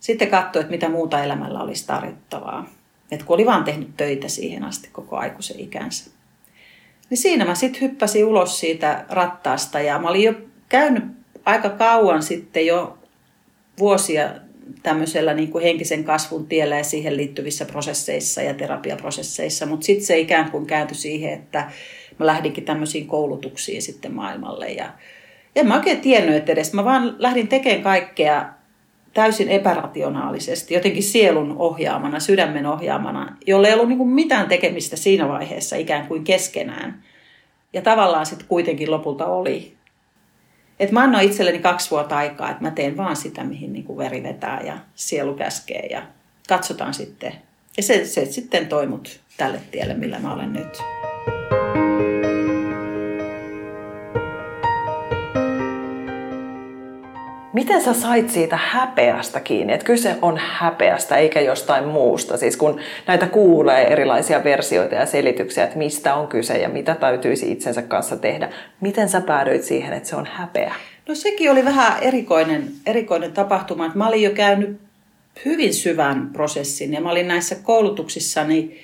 sitten 0.00 0.28
katsoa, 0.28 0.60
että 0.60 0.72
mitä 0.72 0.88
muuta 0.88 1.24
elämällä 1.24 1.60
olisi 1.60 1.86
tarjottavaa. 1.86 2.66
Että 3.10 3.26
kun 3.26 3.34
oli 3.34 3.46
vaan 3.46 3.64
tehnyt 3.64 3.96
töitä 3.96 4.28
siihen 4.28 4.64
asti 4.64 4.88
koko 4.92 5.16
aikuisen 5.16 5.60
ikänsä. 5.60 6.10
Niin 7.10 7.18
siinä 7.18 7.44
mä 7.44 7.54
sitten 7.54 7.80
hyppäsin 7.80 8.24
ulos 8.24 8.60
siitä 8.60 9.04
rattaasta 9.08 9.80
ja 9.80 9.98
mä 9.98 10.08
olin 10.08 10.22
jo 10.22 10.34
käynyt 10.68 11.04
aika 11.44 11.70
kauan 11.70 12.22
sitten 12.22 12.66
jo 12.66 12.98
vuosia 13.78 14.30
tämmöisellä 14.82 15.34
niin 15.34 15.50
kuin 15.50 15.64
henkisen 15.64 16.04
kasvun 16.04 16.46
tiellä 16.46 16.76
ja 16.76 16.84
siihen 16.84 17.16
liittyvissä 17.16 17.64
prosesseissa 17.64 18.42
ja 18.42 18.54
terapiaprosesseissa, 18.54 19.66
mutta 19.66 19.86
sitten 19.86 20.06
se 20.06 20.18
ikään 20.18 20.50
kuin 20.50 20.66
kääntyi 20.66 20.96
siihen, 20.96 21.32
että 21.32 21.70
mä 22.18 22.26
lähdinkin 22.26 22.64
tämmöisiin 22.64 23.06
koulutuksiin 23.06 23.82
sitten 23.82 24.14
maailmalle 24.14 24.68
ja 24.68 24.92
en 25.56 25.66
mä 25.66 25.76
oikein 25.76 26.00
tiennyt, 26.00 26.36
että 26.36 26.52
edes 26.52 26.72
mä 26.72 26.84
vaan 26.84 27.16
lähdin 27.18 27.48
tekemään 27.48 27.82
kaikkea 27.82 28.59
täysin 29.14 29.48
epärationaalisesti, 29.48 30.74
jotenkin 30.74 31.02
sielun 31.02 31.56
ohjaamana, 31.58 32.20
sydämen 32.20 32.66
ohjaamana, 32.66 33.36
jolle 33.46 33.68
ei 33.68 33.74
ollut 33.74 33.88
niin 33.88 33.98
kuin 33.98 34.10
mitään 34.10 34.48
tekemistä 34.48 34.96
siinä 34.96 35.28
vaiheessa 35.28 35.76
ikään 35.76 36.06
kuin 36.06 36.24
keskenään. 36.24 37.02
Ja 37.72 37.82
tavallaan 37.82 38.26
sitten 38.26 38.48
kuitenkin 38.48 38.90
lopulta 38.90 39.26
oli. 39.26 39.76
Et 40.80 40.90
mä 40.90 41.02
annoin 41.02 41.26
itselleni 41.26 41.58
kaksi 41.58 41.90
vuotta 41.90 42.16
aikaa, 42.16 42.50
että 42.50 42.62
mä 42.62 42.70
teen 42.70 42.96
vaan 42.96 43.16
sitä, 43.16 43.44
mihin 43.44 43.72
niin 43.72 43.84
kuin 43.84 43.98
veri 43.98 44.22
vetää 44.22 44.60
ja 44.60 44.78
sielu 44.94 45.34
käskee 45.34 45.86
ja 45.86 46.02
katsotaan 46.48 46.94
sitten. 46.94 47.32
Ja 47.76 47.82
se, 47.82 48.04
se 48.04 48.26
sitten 48.26 48.66
toimut 48.66 49.20
tälle 49.36 49.60
tielle, 49.70 49.94
millä 49.94 50.18
mä 50.18 50.34
olen 50.34 50.52
nyt. 50.52 50.99
Miten 57.52 57.82
sä 57.82 57.94
sait 57.94 58.30
siitä 58.30 58.56
häpeästä 58.56 59.40
kiinni, 59.40 59.72
että 59.72 59.86
kyse 59.86 60.16
on 60.22 60.38
häpeästä 60.38 61.16
eikä 61.16 61.40
jostain 61.40 61.84
muusta? 61.84 62.36
Siis 62.36 62.56
kun 62.56 62.80
näitä 63.06 63.26
kuulee 63.26 63.92
erilaisia 63.92 64.44
versioita 64.44 64.94
ja 64.94 65.06
selityksiä, 65.06 65.64
että 65.64 65.78
mistä 65.78 66.14
on 66.14 66.28
kyse 66.28 66.58
ja 66.58 66.68
mitä 66.68 66.94
täytyisi 66.94 67.52
itsensä 67.52 67.82
kanssa 67.82 68.16
tehdä. 68.16 68.50
Miten 68.80 69.08
sä 69.08 69.20
päädyit 69.20 69.62
siihen, 69.62 69.92
että 69.92 70.08
se 70.08 70.16
on 70.16 70.26
häpeä? 70.26 70.74
No 71.08 71.14
sekin 71.14 71.50
oli 71.50 71.64
vähän 71.64 72.02
erikoinen, 72.02 72.68
erikoinen 72.86 73.32
tapahtuma. 73.32 73.92
Mä 73.94 74.08
olin 74.08 74.22
jo 74.22 74.30
käynyt 74.30 74.80
hyvin 75.44 75.74
syvän 75.74 76.30
prosessin 76.32 76.92
ja 76.92 77.00
mä 77.00 77.10
olin 77.10 77.28
näissä 77.28 77.54
koulutuksissani 77.62 78.80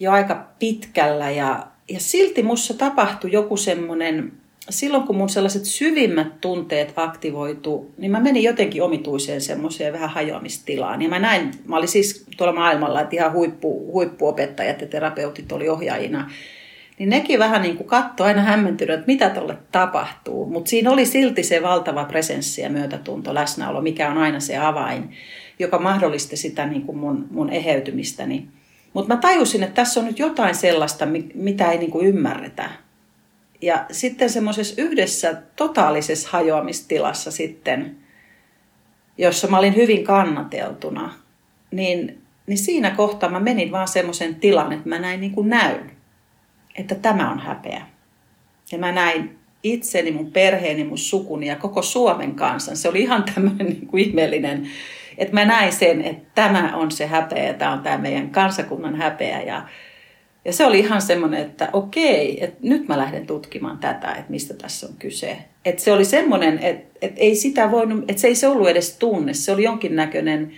jo 0.00 0.12
aika 0.12 0.46
pitkällä 0.58 1.30
ja, 1.30 1.66
ja 1.88 2.00
silti 2.00 2.42
mussa 2.42 2.74
tapahtui 2.74 3.32
joku 3.32 3.56
semmoinen 3.56 4.32
silloin 4.70 5.02
kun 5.02 5.16
mun 5.16 5.28
sellaiset 5.28 5.64
syvimmät 5.64 6.40
tunteet 6.40 6.92
aktivoitu, 6.96 7.90
niin 7.98 8.10
mä 8.12 8.20
menin 8.20 8.42
jotenkin 8.42 8.82
omituiseen 8.82 9.40
semmoiseen 9.40 9.92
vähän 9.92 10.10
hajoamistilaan. 10.10 11.02
Ja 11.02 11.08
mä 11.08 11.18
näin, 11.18 11.50
mä 11.66 11.76
olin 11.76 11.88
siis 11.88 12.26
tuolla 12.36 12.54
maailmalla, 12.54 13.00
että 13.00 13.16
ihan 13.16 13.32
huippu, 13.32 13.92
huippuopettajat 13.92 14.80
ja 14.80 14.86
terapeutit 14.86 15.52
oli 15.52 15.68
ohjaajina. 15.68 16.30
Niin 16.98 17.08
nekin 17.08 17.38
vähän 17.38 17.62
niin 17.62 17.76
kuin 17.76 17.86
katsoi 17.86 18.26
aina 18.26 18.42
hämmentynyt, 18.42 18.94
että 18.94 19.06
mitä 19.06 19.30
tuolle 19.30 19.56
tapahtuu. 19.72 20.46
Mutta 20.46 20.68
siinä 20.68 20.90
oli 20.90 21.06
silti 21.06 21.42
se 21.42 21.62
valtava 21.62 22.04
presenssi 22.04 22.62
ja 22.62 22.70
myötätunto, 22.70 23.34
läsnäolo, 23.34 23.80
mikä 23.80 24.10
on 24.10 24.18
aina 24.18 24.40
se 24.40 24.56
avain, 24.56 25.10
joka 25.58 25.78
mahdollisti 25.78 26.36
sitä 26.36 26.66
niin 26.66 26.82
kuin 26.82 26.98
mun, 26.98 27.26
mun 27.30 27.50
eheytymistäni. 27.50 28.48
Mutta 28.92 29.14
mä 29.14 29.20
tajusin, 29.20 29.62
että 29.62 29.74
tässä 29.74 30.00
on 30.00 30.06
nyt 30.06 30.18
jotain 30.18 30.54
sellaista, 30.54 31.06
mitä 31.34 31.72
ei 31.72 31.78
niin 31.78 31.90
kuin 31.90 32.06
ymmärretä 32.06 32.70
ja 33.62 33.86
sitten 33.90 34.30
semmoisessa 34.30 34.82
yhdessä 34.82 35.42
totaalisessa 35.56 36.28
hajoamistilassa 36.32 37.30
sitten, 37.30 37.96
jossa 39.18 39.48
mä 39.48 39.58
olin 39.58 39.76
hyvin 39.76 40.04
kannateltuna, 40.04 41.14
niin, 41.70 42.22
niin 42.46 42.58
siinä 42.58 42.90
kohtaa 42.90 43.30
mä 43.30 43.40
menin 43.40 43.72
vaan 43.72 43.88
semmoisen 43.88 44.34
tilan, 44.34 44.72
että 44.72 44.88
mä 44.88 44.98
näin 44.98 45.20
niin 45.20 45.32
kuin 45.32 45.48
näyn, 45.48 45.90
että 46.74 46.94
tämä 46.94 47.30
on 47.30 47.38
häpeä. 47.38 47.86
Ja 48.72 48.78
mä 48.78 48.92
näin 48.92 49.38
itseni, 49.62 50.10
mun 50.10 50.32
perheeni, 50.32 50.84
mun 50.84 50.98
sukuni 50.98 51.46
ja 51.46 51.56
koko 51.56 51.82
Suomen 51.82 52.34
kansan. 52.34 52.76
Se 52.76 52.88
oli 52.88 53.00
ihan 53.00 53.24
tämmöinen 53.34 53.66
niin 53.66 53.86
kuin 53.86 54.04
ihmeellinen, 54.04 54.70
että 55.18 55.34
mä 55.34 55.44
näin 55.44 55.72
sen, 55.72 56.02
että 56.04 56.30
tämä 56.34 56.76
on 56.76 56.90
se 56.90 57.06
häpeä, 57.06 57.54
tämä 57.54 57.72
on 57.72 57.80
tämä 57.80 57.98
meidän 57.98 58.30
kansakunnan 58.30 58.96
häpeä. 58.96 59.42
Ja, 59.42 59.68
ja 60.44 60.52
se 60.52 60.66
oli 60.66 60.78
ihan 60.78 61.02
semmoinen, 61.02 61.40
että 61.40 61.68
okei, 61.72 62.44
että 62.44 62.58
nyt 62.62 62.88
mä 62.88 62.98
lähden 62.98 63.26
tutkimaan 63.26 63.78
tätä, 63.78 64.12
että 64.12 64.30
mistä 64.30 64.54
tässä 64.54 64.86
on 64.86 64.94
kyse. 64.98 65.38
Että 65.64 65.82
se 65.82 65.92
oli 65.92 66.04
semmoinen, 66.04 66.58
että, 66.58 66.98
että 67.02 67.20
ei 67.20 67.36
sitä 67.36 67.70
voinut, 67.70 68.04
että 68.08 68.20
se 68.20 68.28
ei 68.28 68.34
se 68.34 68.48
ollut 68.48 68.68
edes 68.68 68.96
tunne. 68.96 69.34
Se 69.34 69.52
oli 69.52 69.62
jonkinnäköinen 69.62 70.52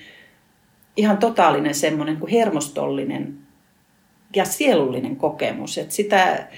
ihan 0.96 1.18
totaalinen 1.18 1.74
semmoinen 1.74 2.16
kuin 2.16 2.30
hermostollinen 2.30 3.38
ja 4.36 4.44
sielullinen 4.44 5.16
kokemus. 5.16 5.78
Että 5.78 5.94
sitä, 5.94 6.48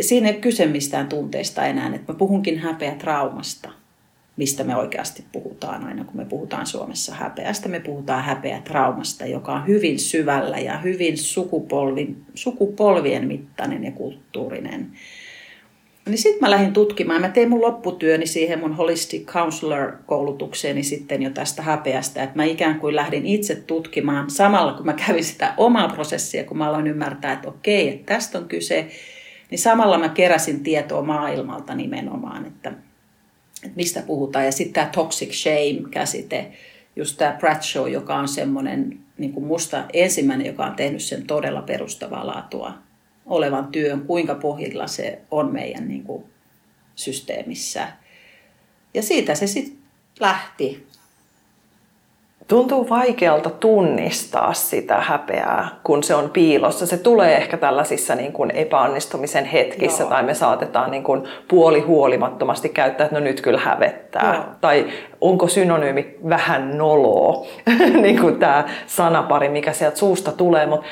siinä 0.00 0.28
ei 0.28 0.34
kyse 0.34 0.66
mistään 0.66 1.08
tunteista 1.08 1.66
enää, 1.66 1.94
että 1.94 2.12
mä 2.12 2.18
puhunkin 2.18 2.58
häpeä 2.58 2.94
traumasta 2.94 3.79
mistä 4.40 4.64
me 4.64 4.76
oikeasti 4.76 5.24
puhutaan 5.32 5.84
aina, 5.84 6.04
kun 6.04 6.16
me 6.16 6.24
puhutaan 6.24 6.66
Suomessa 6.66 7.14
häpeästä. 7.14 7.68
Me 7.68 7.80
puhutaan 7.80 8.24
häpeätraumasta, 8.24 9.26
joka 9.26 9.52
on 9.52 9.66
hyvin 9.66 9.98
syvällä 9.98 10.58
ja 10.58 10.78
hyvin 10.78 11.18
sukupolvin, 11.18 12.22
sukupolvien 12.34 13.26
mittainen 13.26 13.84
ja 13.84 13.90
kulttuurinen. 13.90 14.92
Niin 16.06 16.18
sitten 16.18 16.40
mä 16.40 16.50
lähdin 16.50 16.72
tutkimaan. 16.72 17.20
Mä 17.20 17.28
tein 17.28 17.48
mun 17.48 17.60
lopputyöni 17.60 18.26
siihen 18.26 18.58
mun 18.58 18.76
Holistic 18.76 19.26
Counselor-koulutukseeni 19.26 20.82
sitten 20.82 21.22
jo 21.22 21.30
tästä 21.30 21.62
häpeästä. 21.62 22.22
Että 22.22 22.36
mä 22.36 22.44
ikään 22.44 22.80
kuin 22.80 22.96
lähdin 22.96 23.26
itse 23.26 23.54
tutkimaan 23.54 24.30
samalla, 24.30 24.72
kun 24.72 24.86
mä 24.86 24.92
kävin 24.92 25.24
sitä 25.24 25.54
omaa 25.56 25.88
prosessia, 25.88 26.44
kun 26.44 26.58
mä 26.58 26.68
aloin 26.68 26.86
ymmärtää, 26.86 27.32
että 27.32 27.48
okei, 27.48 27.88
että 27.88 28.14
tästä 28.14 28.38
on 28.38 28.48
kyse. 28.48 28.88
Niin 29.50 29.58
samalla 29.58 29.98
mä 29.98 30.08
keräsin 30.08 30.62
tietoa 30.62 31.02
maailmalta 31.02 31.74
nimenomaan, 31.74 32.46
että 32.46 32.72
että 33.64 33.76
mistä 33.76 34.02
puhutaan. 34.02 34.44
Ja 34.44 34.52
sitten 34.52 34.74
tämä 34.74 34.90
toxic 34.94 35.32
shame-käsite, 35.32 36.52
just 36.96 37.16
tämä 37.16 37.36
Bradshaw, 37.38 37.90
joka 37.90 38.16
on 38.16 38.28
semmoinen 38.28 39.00
niin 39.18 39.32
kuin 39.32 39.46
musta 39.46 39.84
ensimmäinen, 39.92 40.46
joka 40.46 40.66
on 40.66 40.76
tehnyt 40.76 41.02
sen 41.02 41.26
todella 41.26 41.62
perustavaa 41.62 42.26
laatua 42.26 42.72
olevan 43.26 43.66
työn, 43.66 44.00
kuinka 44.00 44.34
pohjilla 44.34 44.86
se 44.86 45.18
on 45.30 45.52
meidän 45.52 45.88
niin 45.88 46.04
kuin, 46.04 46.24
systeemissä. 46.94 47.88
Ja 48.94 49.02
siitä 49.02 49.34
se 49.34 49.46
sitten 49.46 49.78
lähti 50.20 50.86
tuntuu 52.50 52.88
vaikealta 52.88 53.50
tunnistaa 53.50 54.52
sitä 54.52 55.00
häpeää, 55.00 55.68
kun 55.84 56.02
se 56.02 56.14
on 56.14 56.30
piilossa. 56.30 56.86
Se 56.86 56.96
tulee 56.96 57.36
ehkä 57.36 57.56
tällaisissa 57.56 58.14
niin 58.14 58.32
kuin 58.32 58.50
epäonnistumisen 58.50 59.44
hetkissä, 59.44 60.02
Joo. 60.02 60.10
tai 60.10 60.22
me 60.22 60.34
saatetaan 60.34 60.90
niin 60.90 61.02
kuin 61.02 61.22
puoli 61.48 61.80
huolimattomasti 61.80 62.68
käyttää, 62.68 63.04
että 63.04 63.18
no 63.18 63.24
nyt 63.24 63.40
kyllä 63.40 63.58
hävettää. 63.58 64.34
Joo. 64.34 64.44
Tai 64.60 64.86
onko 65.20 65.48
synonyymi 65.48 66.16
vähän 66.28 66.78
noloa, 66.78 67.46
niin 68.02 68.20
kuin 68.20 68.36
tämä 68.36 68.64
sanapari, 68.86 69.48
mikä 69.48 69.72
sieltä 69.72 69.96
suusta 69.96 70.32
tulee. 70.32 70.66
Mutta 70.66 70.86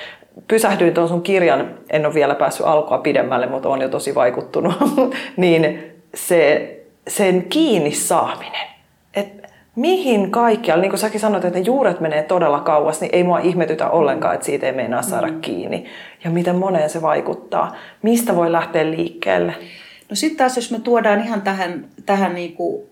pysähdyin 0.49 0.95
tuon 0.95 1.09
sun 1.09 1.23
kirjan, 1.23 1.75
en 1.91 2.07
ole 2.07 2.15
vielä 2.15 2.35
päässyt 2.35 2.67
alkua 2.67 2.99
pidemmälle, 2.99 3.47
mutta 3.47 3.69
on 3.69 3.81
jo 3.81 3.88
tosi 3.88 4.15
vaikuttunut, 4.15 4.75
niin 5.37 5.93
se, 6.15 6.75
sen 7.09 7.43
kiinni 7.43 7.93
saaminen. 7.93 8.67
Et 9.15 9.48
mihin 9.78 10.30
kaikkialla, 10.30 10.82
niin 10.82 10.90
kuin 10.90 11.00
säkin 11.00 11.20
sanoit, 11.20 11.44
että 11.44 11.58
ne 11.58 11.64
juuret 11.64 12.00
menee 12.00 12.23
todella 12.23 12.61
kauas, 12.61 13.00
niin 13.00 13.14
ei 13.14 13.25
mua 13.25 13.38
ihmetytä 13.38 13.90
ollenkaan, 13.90 14.35
että 14.35 14.47
siitä 14.47 14.66
ei 14.66 14.73
meinaa 14.73 15.02
saada 15.02 15.26
mm. 15.26 15.40
kiinni. 15.40 15.85
Ja 16.25 16.30
miten 16.30 16.56
moneen 16.56 16.90
se 16.90 17.02
vaikuttaa. 17.02 17.76
Mistä 18.02 18.37
voi 18.37 18.52
lähteä 18.52 18.90
liikkeelle? 18.90 19.54
No 20.11 20.16
sitten 20.16 20.38
taas, 20.38 20.56
jos 20.56 20.70
me 20.70 20.80
tuodaan 20.80 21.25
ihan 21.25 21.42
tähän, 21.42 21.87
tähän 22.06 22.35
niin 22.35 22.52
kuin 22.52 22.82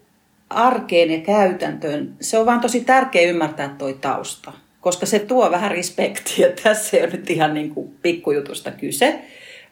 arkeen 0.50 1.11
ja 1.11 1.19
käytäntöön, 1.19 2.14
se 2.21 2.38
on 2.38 2.47
vaan 2.47 2.61
tosi 2.61 2.81
tärkeä 2.81 3.28
ymmärtää 3.28 3.75
toi 3.78 3.95
tausta. 4.00 4.52
Koska 4.81 5.07
se 5.07 5.19
tuo 5.19 5.50
vähän 5.50 5.71
respektiä. 5.71 6.49
Tässä 6.62 6.97
ei 6.97 7.02
ole 7.02 7.12
nyt 7.12 7.31
ihan 7.31 7.55
niin 7.55 7.71
kuin 7.75 7.97
pikkujutusta 8.02 8.71
kyse, 8.71 9.21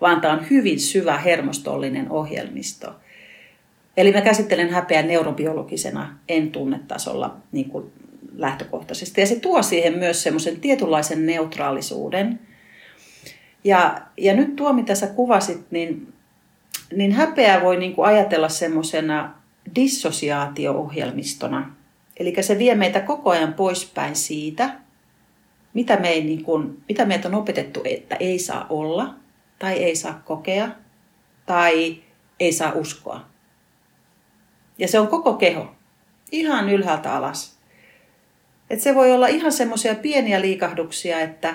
vaan 0.01 0.21
tämä 0.21 0.35
on 0.35 0.51
hyvin 0.51 0.81
syvä 0.81 1.19
hermostollinen 1.19 2.11
ohjelmisto. 2.11 2.95
Eli 3.97 4.13
mä 4.13 4.21
käsittelen 4.21 4.71
häpeää 4.71 5.03
neurobiologisena, 5.03 6.19
en 6.29 6.51
tunnetasolla 6.51 7.37
niin 7.53 7.71
kuin 7.71 7.93
lähtökohtaisesti. 8.37 9.21
Ja 9.21 9.27
se 9.27 9.41
tuo 9.41 9.63
siihen 9.63 9.99
myös 9.99 10.23
semmoisen 10.23 10.61
tietynlaisen 10.61 11.27
neutraalisuuden. 11.27 12.41
Ja, 13.65 14.01
ja 14.17 14.35
nyt 14.35 14.57
tuo, 14.57 14.73
mitä 14.73 14.95
sä 14.95 15.07
kuvasit, 15.07 15.71
niin, 15.71 16.13
niin 16.93 17.13
häpeää 17.13 17.63
voi 17.63 17.77
niin 17.77 17.95
kuin 17.95 18.07
ajatella 18.07 18.49
semmoisena 18.49 19.35
dissosiaatio-ohjelmistona. 19.75 21.75
Eli 22.17 22.35
se 22.41 22.59
vie 22.59 22.75
meitä 22.75 23.01
koko 23.01 23.31
ajan 23.31 23.55
poispäin 23.55 24.17
siitä, 24.17 24.71
mitä, 25.75 25.97
me 25.97 26.09
ei 26.09 26.25
niin 26.25 26.45
kuin, 26.45 26.83
mitä 26.89 27.05
meitä 27.05 27.29
on 27.29 27.35
opetettu, 27.35 27.81
että 27.85 28.17
ei 28.21 28.39
saa 28.39 28.67
olla, 28.69 29.15
tai 29.59 29.73
ei 29.73 29.97
saa 29.97 30.23
kokea, 30.25 30.69
tai 31.47 31.97
ei 32.41 32.53
saa 32.53 32.73
uskoa. 32.73 33.34
Ja 34.79 34.89
se 34.89 34.99
on 34.99 35.09
koko 35.09 35.35
keho. 35.35 35.67
Ihan 36.33 36.69
ylhäältä 36.69 37.15
alas. 37.15 37.59
Et 38.71 38.81
se 38.81 38.95
voi 38.95 39.13
olla 39.13 39.27
ihan 39.27 39.53
semmoisia 39.53 39.95
pieniä 39.95 40.41
liikahduksia, 40.41 41.21
että, 41.21 41.55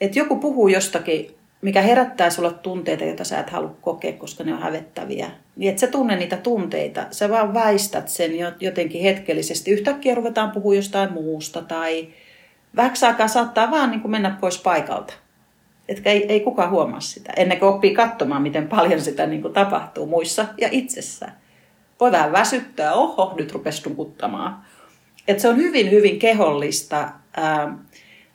että 0.00 0.18
joku 0.18 0.36
puhuu 0.36 0.68
jostakin, 0.68 1.34
mikä 1.62 1.82
herättää 1.82 2.30
sulla 2.30 2.50
tunteita, 2.50 3.04
joita 3.04 3.24
sä 3.24 3.40
et 3.40 3.50
halua 3.50 3.76
kokea, 3.80 4.12
koska 4.12 4.44
ne 4.44 4.54
on 4.54 4.62
hävettäviä. 4.62 5.30
Niin 5.56 5.72
et 5.72 5.78
sä 5.78 5.86
tunne 5.86 6.16
niitä 6.16 6.36
tunteita, 6.36 7.06
sä 7.10 7.28
vaan 7.28 7.54
väistät 7.54 8.08
sen 8.08 8.32
jotenkin 8.60 9.02
hetkellisesti. 9.02 9.70
Yhtäkkiä 9.70 10.14
ruvetaan 10.14 10.50
puhua 10.50 10.74
jostain 10.74 11.12
muusta 11.12 11.62
tai 11.62 12.08
vähäksi 12.76 13.06
aikaa 13.06 13.28
saattaa 13.28 13.70
vaan 13.70 13.90
niin 13.90 14.00
kuin 14.00 14.10
mennä 14.10 14.36
pois 14.40 14.58
paikalta. 14.58 15.14
Etkä 15.88 16.10
ei, 16.10 16.32
ei 16.32 16.40
kukaan 16.40 16.70
huomaa 16.70 17.00
sitä, 17.00 17.32
ennen 17.36 17.58
kuin 17.58 17.68
oppii 17.68 17.94
katsomaan, 17.94 18.42
miten 18.42 18.68
paljon 18.68 19.00
sitä 19.00 19.26
niin 19.26 19.42
kuin 19.42 19.54
tapahtuu 19.54 20.06
muissa 20.06 20.46
ja 20.60 20.68
itsessään 20.70 21.32
voi 22.00 22.12
vähän 22.12 22.32
väsyttää, 22.32 22.94
oho, 22.94 23.34
nyt 23.36 23.52
rupesi 23.52 23.88
nukuttamaan. 23.88 24.64
Et 25.28 25.40
se 25.40 25.48
on 25.48 25.56
hyvin, 25.56 25.90
hyvin 25.90 26.18
kehollista 26.18 27.10
ää, 27.36 27.78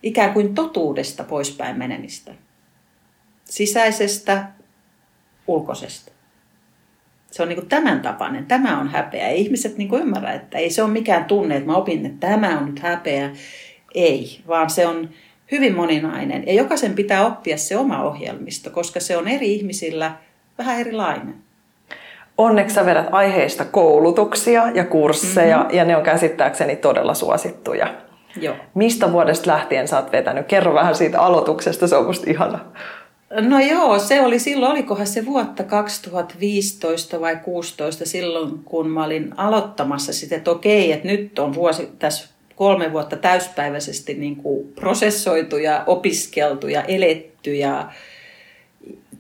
ikään 0.04 0.34
kuin 0.34 0.56
totuudesta 0.56 1.24
poispäin 1.24 1.78
menemistä. 1.78 2.32
Sisäisestä, 3.46 4.48
ulkoisesta. 5.48 6.12
Se 7.32 7.44
on 7.44 7.50
niin 7.50 7.68
tämän 7.68 8.02
tapainen. 8.02 8.46
Tämä 8.46 8.80
on 8.80 8.88
häpeä. 8.88 9.28
Ei 9.28 9.42
ihmiset 9.42 9.78
niin 9.78 9.94
ymmärrä, 9.94 10.34
että 10.34 10.58
ei 10.58 10.70
se 10.70 10.84
ole 10.84 10.92
mikään 10.92 11.26
tunne, 11.26 11.56
että 11.56 11.70
mä 11.70 11.76
opin, 11.76 12.06
että 12.06 12.28
tämä 12.28 12.60
on 12.60 12.66
nyt 12.66 12.80
häpeä. 12.80 13.32
Ei, 13.96 14.42
vaan 14.48 14.70
se 14.70 14.88
on 14.88 15.10
hyvin 15.52 15.76
moninainen. 15.76 16.48
Ja 16.48 16.54
jokaisen 16.54 16.94
pitää 16.94 17.26
oppia 17.26 17.58
se 17.58 17.78
oma 17.78 18.04
ohjelmisto, 18.04 18.70
koska 18.70 19.00
se 19.00 19.18
on 19.18 19.28
eri 19.28 19.54
ihmisillä 19.54 20.16
vähän 20.58 20.80
erilainen. 20.80 21.36
Onneksi 22.38 22.76
sä 22.76 22.86
vedät 22.86 23.08
aiheista 23.12 23.66
koulutuksia 23.66 24.68
ja 24.74 24.86
kursseja, 24.86 25.58
mm-hmm. 25.58 25.78
ja 25.78 25.86
ne 25.86 25.98
on 25.98 26.04
käsittääkseni 26.04 26.76
todella 26.76 27.14
suosittuja. 27.14 27.88
Joo. 28.42 28.56
Mistä 28.74 29.12
vuodesta 29.12 29.52
lähtien 29.52 29.88
sä 29.88 29.98
oot 30.00 30.12
vetänyt? 30.12 30.48
Kerro 30.48 30.74
vähän 30.74 30.96
siitä 30.96 31.22
aloituksesta, 31.22 31.88
se 31.88 31.96
on 31.96 32.06
musta 32.06 32.30
ihana. 32.30 32.60
No 33.42 33.60
joo, 33.60 34.00
se 34.00 34.22
oli 34.22 34.40
silloin, 34.40 34.72
olikohan 34.72 35.08
se 35.08 35.26
vuotta 35.26 35.64
2015 35.64 37.22
vai 37.22 37.34
2016 37.34 38.06
silloin, 38.06 38.60
kun 38.66 38.90
mä 38.90 39.06
olin 39.06 39.34
aloittamassa 39.38 40.14
sitä, 40.14 40.36
että 40.36 40.52
okei, 40.52 40.92
että 40.92 41.08
nyt 41.08 41.40
on 41.40 41.54
vuosi 41.54 41.90
tässä 42.00 42.30
kolme 42.56 42.92
vuotta 42.92 43.16
täyspäiväisesti 43.16 44.14
niin 44.14 44.36
kuin 44.36 44.74
prosessoitu 44.76 45.58
ja 45.58 45.84
opiskeltu 45.88 46.68
ja 46.68 46.84
eletty 46.84 47.56
ja 47.56 47.92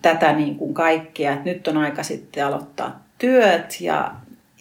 tätä 0.04 0.34
niin 0.34 0.56
kuin 0.56 0.74
kaikkea, 0.74 1.34
että 1.34 1.50
nyt 1.50 1.68
on 1.68 1.78
aika 1.78 2.04
sitten 2.04 2.46
aloittaa 2.46 3.04
työt 3.18 3.82
ja, 3.82 4.12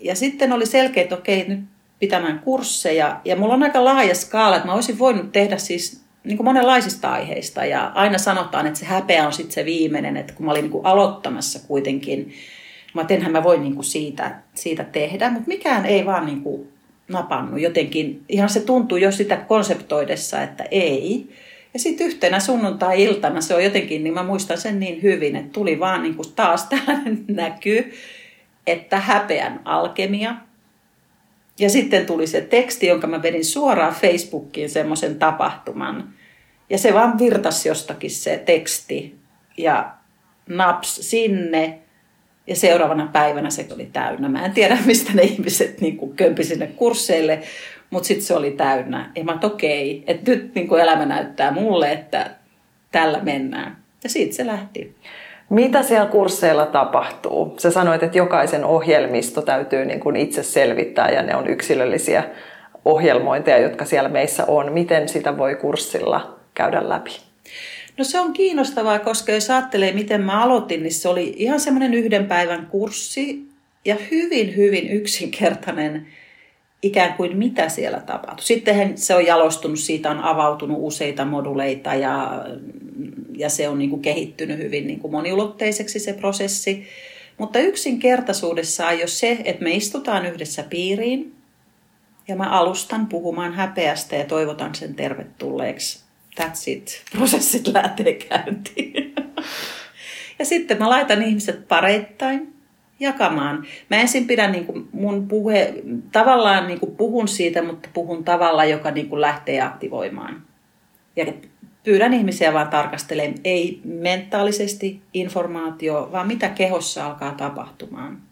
ja 0.01 0.15
sitten 0.15 0.53
oli 0.53 0.67
selkeä, 0.67 1.03
että 1.03 1.15
okei, 1.15 1.49
nyt 1.49 1.61
pitämään 1.99 2.39
kursseja. 2.39 3.21
Ja 3.25 3.37
mulla 3.37 3.55
on 3.55 3.63
aika 3.63 3.85
laaja 3.85 4.15
skaala, 4.15 4.57
että 4.57 4.69
mä 4.69 4.75
olisin 4.75 4.99
voinut 4.99 5.33
tehdä 5.33 5.57
siis 5.57 6.03
niin 6.25 6.37
kuin 6.37 6.45
monenlaisista 6.45 7.13
aiheista. 7.13 7.65
Ja 7.65 7.93
aina 7.95 8.19
sanotaan, 8.19 8.67
että 8.67 8.79
se 8.79 8.87
häpeä 8.87 9.27
on 9.27 9.33
sitten 9.33 9.55
se 9.55 9.65
viimeinen, 9.65 10.17
että 10.17 10.33
kun 10.33 10.47
mä 10.47 10.53
olin 10.53 10.63
niin 10.63 10.73
kuin 10.73 10.87
aloittamassa 10.87 11.69
kuitenkin, 11.69 12.33
mä 12.95 13.07
enhän 13.09 13.33
mä 13.33 13.43
voi 13.43 13.59
niin 13.59 13.75
kuin 13.75 13.85
siitä, 13.85 14.35
siitä 14.55 14.85
tehdä, 14.85 15.31
mutta 15.31 15.49
mikään 15.49 15.87
ei 15.87 16.07
vaan 16.07 16.27
niin 16.27 16.43
kuin 16.43 16.69
napannut 17.09 17.61
jotenkin. 17.61 18.23
Ihan 18.29 18.49
se 18.49 18.61
tuntuu 18.61 18.99
jo 18.99 19.13
sitä 19.13 19.37
konseptoidessa, 19.37 20.43
että 20.43 20.65
ei. 20.71 21.29
Ja 21.75 21.81
sitten 21.81 22.07
yhtenä 22.07 22.41
sunnuntai-iltana 22.41 23.41
se 23.41 23.55
on 23.55 23.65
jotenkin, 23.65 24.05
niin 24.05 24.15
mä 24.15 24.23
muistan 24.23 24.59
sen 24.59 24.81
niin 24.81 25.03
hyvin, 25.03 25.37
että 25.37 25.53
tuli 25.53 25.81
vaan 25.81 26.03
niin 26.03 26.15
kuin 26.15 26.33
taas 26.37 26.67
tällainen 26.71 27.25
näky, 27.29 27.93
että 28.67 28.99
häpeän 28.99 29.61
alkemia. 29.65 30.35
Ja 31.59 31.71
sitten 31.71 32.07
tuli 32.07 32.27
se 32.27 32.41
teksti, 32.41 32.87
jonka 32.87 33.07
mä 33.07 33.23
vedin 33.23 33.45
suoraan 33.45 33.95
Facebookiin 33.95 34.71
semmoisen 34.71 35.19
tapahtuman. 35.19 36.15
Ja 36.71 36.79
se 36.79 36.95
vaan 36.95 37.19
virtasi 37.19 37.69
jostakin 37.69 38.11
se 38.11 38.43
teksti 38.47 39.17
ja 39.57 39.93
naps 40.49 41.11
sinne. 41.11 41.79
Ja 42.47 42.57
seuraavana 42.57 43.09
päivänä 43.13 43.51
se 43.51 43.67
oli 43.75 43.89
täynnä. 43.93 44.29
Mä 44.29 44.45
en 44.45 44.53
tiedä, 44.53 44.79
mistä 44.87 45.13
ne 45.15 45.23
ihmiset 45.23 45.81
niin 45.81 46.17
kömpi 46.17 46.45
sinne 46.45 46.67
kursseille, 46.67 47.43
mutta 47.93 48.07
sitten 48.07 48.27
se 48.27 48.35
oli 48.35 48.51
täynnä. 48.51 49.11
Ja 49.17 49.25
mä 49.25 49.39
okei, 49.43 49.99
okay, 49.99 50.15
että 50.15 50.31
nyt 50.31 50.55
niin 50.55 50.69
kuin 50.69 50.83
elämä 50.83 51.07
näyttää 51.07 51.51
mulle, 51.51 51.93
että 51.93 52.31
tällä 52.93 53.21
mennään. 53.23 53.77
Ja 54.05 54.11
siitä 54.11 54.35
se 54.35 54.47
lähti. 54.47 54.95
Mitä 55.51 55.83
siellä 55.83 56.07
kursseilla 56.07 56.67
tapahtuu? 56.67 57.55
Sä 57.59 57.71
sanoit, 57.71 58.03
että 58.03 58.19
jokaisen 58.19 58.65
ohjelmisto 58.65 59.43
täytyy 59.43 59.85
niin 59.85 60.01
kuin 60.01 60.17
itse 60.17 60.43
selvittää 60.43 61.11
ja 61.11 61.23
ne 61.23 61.37
on 61.37 61.47
yksilöllisiä 61.47 62.25
ohjelmointeja, 62.85 63.59
jotka 63.59 63.85
siellä 63.85 64.09
meissä 64.09 64.45
on. 64.47 64.73
Miten 64.73 65.09
sitä 65.09 65.39
voi 65.39 65.55
kurssilla 65.55 66.39
käydä 66.55 66.89
läpi? 66.89 67.11
No 67.99 68.05
se 68.05 68.21
on 68.21 68.33
kiinnostavaa, 68.33 68.99
koska 68.99 69.33
jos 69.33 69.51
ajattelee, 69.51 69.93
miten 69.93 70.21
mä 70.21 70.43
aloitin, 70.43 70.83
niin 70.83 70.93
se 70.93 71.09
oli 71.09 71.35
ihan 71.37 71.61
semmoinen 71.61 71.95
yhden 71.95 72.27
päivän 72.27 72.67
kurssi 72.67 73.49
ja 73.85 73.97
hyvin, 74.11 74.57
hyvin 74.57 74.89
yksinkertainen 74.89 76.07
ikään 76.83 77.15
kuin 77.15 77.37
mitä 77.37 77.69
siellä 77.69 78.01
tapahtui. 78.01 78.45
Sitten 78.45 78.99
se 78.99 79.15
on 79.15 79.27
jalostunut, 79.27 79.79
siitä 79.79 80.11
on 80.11 80.21
avautunut 80.21 80.79
useita 80.81 81.25
moduleita 81.25 81.95
ja, 81.95 82.45
ja 83.37 83.49
se 83.49 83.69
on 83.69 83.79
niin 83.79 83.91
kuin 83.91 84.03
kehittynyt 84.03 84.59
hyvin 84.59 84.87
niin 84.87 85.01
kuin 85.01 85.13
moniulotteiseksi 85.13 85.99
se 85.99 86.13
prosessi. 86.13 86.87
Mutta 87.39 87.59
yksinkertaisuudessaan 87.59 88.99
jo 88.99 89.07
se, 89.07 89.39
että 89.45 89.65
me 89.65 89.71
istutaan 89.71 90.27
yhdessä 90.27 90.63
piiriin 90.63 91.35
ja 92.29 92.37
mä 92.37 92.51
alustan 92.51 93.07
puhumaan 93.07 93.55
häpeästä 93.55 94.17
ja 94.17 94.25
toivotan 94.25 94.75
sen 94.75 94.95
tervetulleeksi. 94.95 96.01
That's 96.41 96.63
it. 96.67 97.03
Prosessit 97.13 97.67
lähtee 97.67 98.13
käyntiin. 98.13 99.15
Ja 100.39 100.47
sitten 100.47 100.79
mä 100.79 100.91
laitan 100.91 101.23
ihmiset 101.23 101.69
pareittain 101.69 102.52
jakamaan. 103.03 103.67
Mä 103.91 103.97
ensin 103.97 104.27
pidän 104.27 104.53
niin 104.53 104.67
kuin 104.67 104.89
mun 104.93 105.29
puhe, 105.29 105.75
tavallaan 106.13 106.67
niin 106.67 106.81
kuin 106.81 106.97
puhun 106.97 107.29
siitä, 107.29 107.63
mutta 107.63 107.89
puhun 107.95 108.25
tavalla, 108.25 108.65
joka 108.65 108.91
niin 108.91 109.09
kuin 109.09 109.21
lähtee 109.21 109.61
aktivoimaan. 109.61 110.43
Ja 111.17 111.33
pyydän 111.85 112.15
ihmisiä 112.15 112.53
vaan 112.53 112.69
tarkastelemaan, 112.69 113.41
ei 113.45 113.81
mentaalisesti 113.85 115.03
informaatio, 115.15 116.09
vaan 116.13 116.27
mitä 116.27 116.49
kehossa 116.49 117.07
alkaa 117.07 117.33
tapahtumaan. 117.33 118.23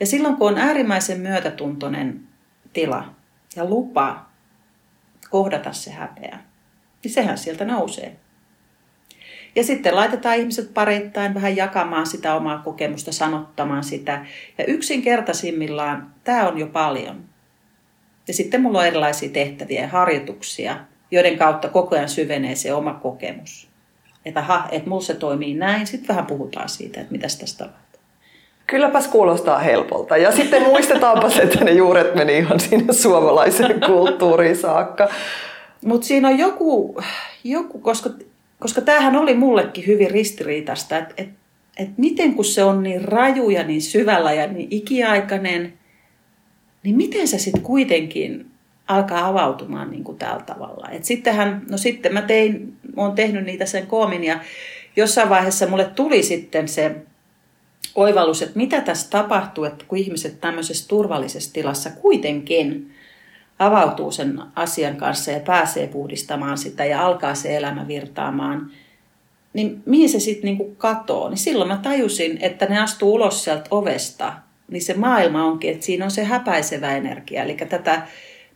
Ja 0.00 0.06
silloin 0.06 0.36
kun 0.36 0.48
on 0.48 0.58
äärimmäisen 0.58 1.20
myötätuntoinen 1.20 2.20
tila 2.72 3.14
ja 3.56 3.64
lupa 3.64 4.26
kohdata 5.30 5.72
se 5.72 5.90
häpeä, 5.90 6.38
niin 7.04 7.12
sehän 7.12 7.38
sieltä 7.38 7.64
nousee. 7.64 8.16
Ja 9.56 9.64
sitten 9.64 9.96
laitetaan 9.96 10.36
ihmiset 10.36 10.74
pareittain 10.74 11.34
vähän 11.34 11.56
jakamaan 11.56 12.06
sitä 12.06 12.34
omaa 12.34 12.58
kokemusta, 12.58 13.12
sanottamaan 13.12 13.84
sitä. 13.84 14.26
Ja 14.58 14.64
yksinkertaisimmillaan 14.64 16.10
tämä 16.24 16.48
on 16.48 16.58
jo 16.58 16.66
paljon. 16.66 17.24
Ja 18.28 18.34
sitten 18.34 18.62
mulla 18.62 18.78
on 18.78 18.86
erilaisia 18.86 19.28
tehtäviä 19.28 19.80
ja 19.80 19.88
harjoituksia, 19.88 20.76
joiden 21.10 21.38
kautta 21.38 21.68
koko 21.68 21.96
ajan 21.96 22.08
syvenee 22.08 22.54
se 22.54 22.72
oma 22.72 22.94
kokemus. 22.94 23.68
Että 24.24 24.40
aha, 24.40 24.68
että 24.70 24.88
mulla 24.88 25.02
se 25.02 25.14
toimii 25.14 25.54
näin, 25.54 25.86
sitten 25.86 26.08
vähän 26.08 26.26
puhutaan 26.26 26.68
siitä, 26.68 27.00
että 27.00 27.12
mitä 27.12 27.26
tästä 27.40 27.64
tapahtuu. 27.64 28.00
Kylläpäs 28.66 29.08
kuulostaa 29.08 29.58
helpolta. 29.58 30.16
Ja 30.16 30.32
sitten 30.32 30.62
muistetaanpa, 30.62 31.28
että 31.42 31.64
ne 31.64 31.70
juuret 31.70 32.14
meni 32.14 32.38
ihan 32.38 32.60
sinne 32.60 32.92
suomalaiseen 32.92 33.80
kulttuuriin 33.86 34.56
saakka. 34.56 35.08
Mutta 35.84 36.06
siinä 36.06 36.28
on 36.28 36.38
joku, 36.38 37.00
joku 37.44 37.78
koska, 37.78 38.10
koska 38.60 38.80
tämähän 38.80 39.16
oli 39.16 39.34
mullekin 39.34 39.86
hyvin 39.86 40.10
ristiriitasta, 40.10 40.98
että 40.98 41.14
et, 41.16 41.28
et 41.76 41.98
miten 41.98 42.34
kun 42.34 42.44
se 42.44 42.64
on 42.64 42.82
niin 42.82 43.04
raju 43.04 43.50
ja 43.50 43.62
niin 43.62 43.82
syvällä 43.82 44.32
ja 44.32 44.46
niin 44.46 44.68
ikiaikainen, 44.70 45.72
niin 46.82 46.96
miten 46.96 47.28
se 47.28 47.38
sitten 47.38 47.62
kuitenkin 47.62 48.46
alkaa 48.88 49.26
avautumaan 49.26 49.90
niin 49.90 50.04
kuin 50.04 50.18
tällä 50.18 50.42
tavalla. 50.42 50.88
Et 50.90 51.04
sittenhän, 51.04 51.62
no 51.70 51.78
sitten 51.78 52.14
mä 52.14 52.22
tein, 52.22 52.76
olen 52.96 53.12
tehnyt 53.12 53.44
niitä 53.44 53.66
sen 53.66 53.86
koomin 53.86 54.24
ja 54.24 54.40
jossain 54.96 55.28
vaiheessa 55.28 55.66
mulle 55.66 55.84
tuli 55.84 56.22
sitten 56.22 56.68
se 56.68 56.96
oivallus, 57.94 58.42
että 58.42 58.56
mitä 58.56 58.80
tässä 58.80 59.10
tapahtuu, 59.10 59.64
että 59.64 59.84
kun 59.88 59.98
ihmiset 59.98 60.40
tämmöisessä 60.40 60.88
turvallisessa 60.88 61.52
tilassa 61.52 61.90
kuitenkin 61.90 62.94
avautuu 63.58 64.10
sen 64.10 64.40
asian 64.54 64.96
kanssa 64.96 65.30
ja 65.30 65.40
pääsee 65.40 65.86
puhdistamaan 65.86 66.58
sitä 66.58 66.84
ja 66.84 67.06
alkaa 67.06 67.34
se 67.34 67.56
elämä 67.56 67.88
virtaamaan, 67.88 68.70
niin 69.52 69.82
mihin 69.86 70.08
se 70.08 70.20
sitten 70.20 70.44
niinku 70.44 70.74
katoo? 70.78 71.28
Niin 71.28 71.38
silloin 71.38 71.68
mä 71.68 71.76
tajusin, 71.76 72.38
että 72.40 72.66
ne 72.66 72.78
astuu 72.78 73.14
ulos 73.14 73.44
sieltä 73.44 73.68
ovesta, 73.70 74.32
niin 74.68 74.82
se 74.82 74.94
maailma 74.94 75.44
onkin, 75.44 75.70
että 75.70 75.86
siinä 75.86 76.04
on 76.04 76.10
se 76.10 76.24
häpäisevä 76.24 76.96
energia. 76.96 77.42
Eli 77.42 77.54
tätä 77.54 78.06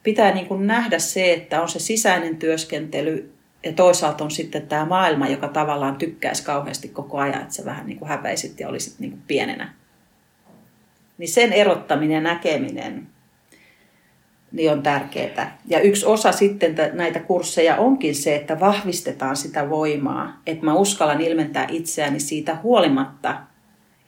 pitää 0.02 0.34
niin 0.34 0.46
kuin 0.46 0.66
nähdä 0.66 0.98
se, 0.98 1.32
että 1.32 1.62
on 1.62 1.68
se 1.68 1.78
sisäinen 1.78 2.36
työskentely 2.36 3.32
ja 3.64 3.72
toisaalta 3.72 4.24
on 4.24 4.30
sitten 4.30 4.66
tämä 4.66 4.84
maailma, 4.84 5.28
joka 5.28 5.48
tavallaan 5.48 5.96
tykkäisi 5.96 6.44
kauheasti 6.44 6.88
koko 6.88 7.18
ajan, 7.18 7.42
että 7.42 7.54
sä 7.54 7.64
vähän 7.64 7.86
niin 7.86 7.98
kuin 7.98 8.08
häpäisit 8.08 8.60
ja 8.60 8.68
olisit 8.68 8.98
niin 8.98 9.10
kuin 9.10 9.22
pienenä. 9.26 9.74
Niin 11.18 11.28
sen 11.28 11.52
erottaminen 11.52 12.14
ja 12.14 12.20
näkeminen 12.20 13.06
niin 14.52 14.72
on 14.72 14.82
tärkeää. 14.82 15.58
Ja 15.66 15.80
yksi 15.80 16.06
osa 16.06 16.32
sitten 16.32 16.76
näitä 16.92 17.20
kursseja 17.20 17.76
onkin 17.76 18.14
se, 18.14 18.36
että 18.36 18.60
vahvistetaan 18.60 19.36
sitä 19.36 19.70
voimaa, 19.70 20.40
että 20.46 20.64
mä 20.64 20.74
uskallan 20.74 21.20
ilmentää 21.20 21.66
itseäni 21.70 22.20
siitä 22.20 22.56
huolimatta, 22.62 23.36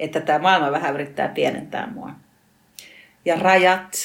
että 0.01 0.21
tämä 0.21 0.39
maailma 0.39 0.71
vähän 0.71 0.95
yrittää 0.95 1.29
pienentää 1.29 1.87
mua. 1.95 2.11
Ja 3.25 3.37
rajat, 3.37 3.97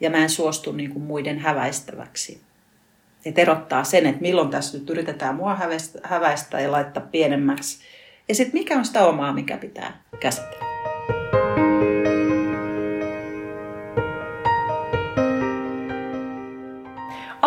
ja 0.00 0.10
mä 0.10 0.16
en 0.16 0.30
suostu 0.30 0.72
niin 0.72 0.90
kuin 0.90 1.02
muiden 1.02 1.38
häväistäväksi. 1.38 2.40
Et 3.24 3.38
erottaa 3.38 3.84
sen, 3.84 4.06
että 4.06 4.20
milloin 4.20 4.50
tässä 4.50 4.78
nyt 4.78 4.90
yritetään 4.90 5.34
mua 5.34 5.58
häväistä 6.02 6.60
ja 6.60 6.72
laittaa 6.72 7.06
pienemmäksi. 7.12 7.78
Ja 8.28 8.34
sitten 8.34 8.60
mikä 8.60 8.78
on 8.78 8.84
sitä 8.84 9.06
omaa, 9.06 9.32
mikä 9.32 9.56
pitää 9.56 10.00
käsitellä. 10.20 10.65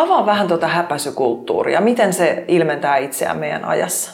Avaa 0.00 0.26
vähän 0.26 0.48
tuota 0.48 0.66
häpäisykulttuuria. 0.68 1.80
Miten 1.80 2.12
se 2.12 2.44
ilmentää 2.48 2.96
itseään 2.96 3.38
meidän 3.38 3.64
ajassa? 3.64 4.12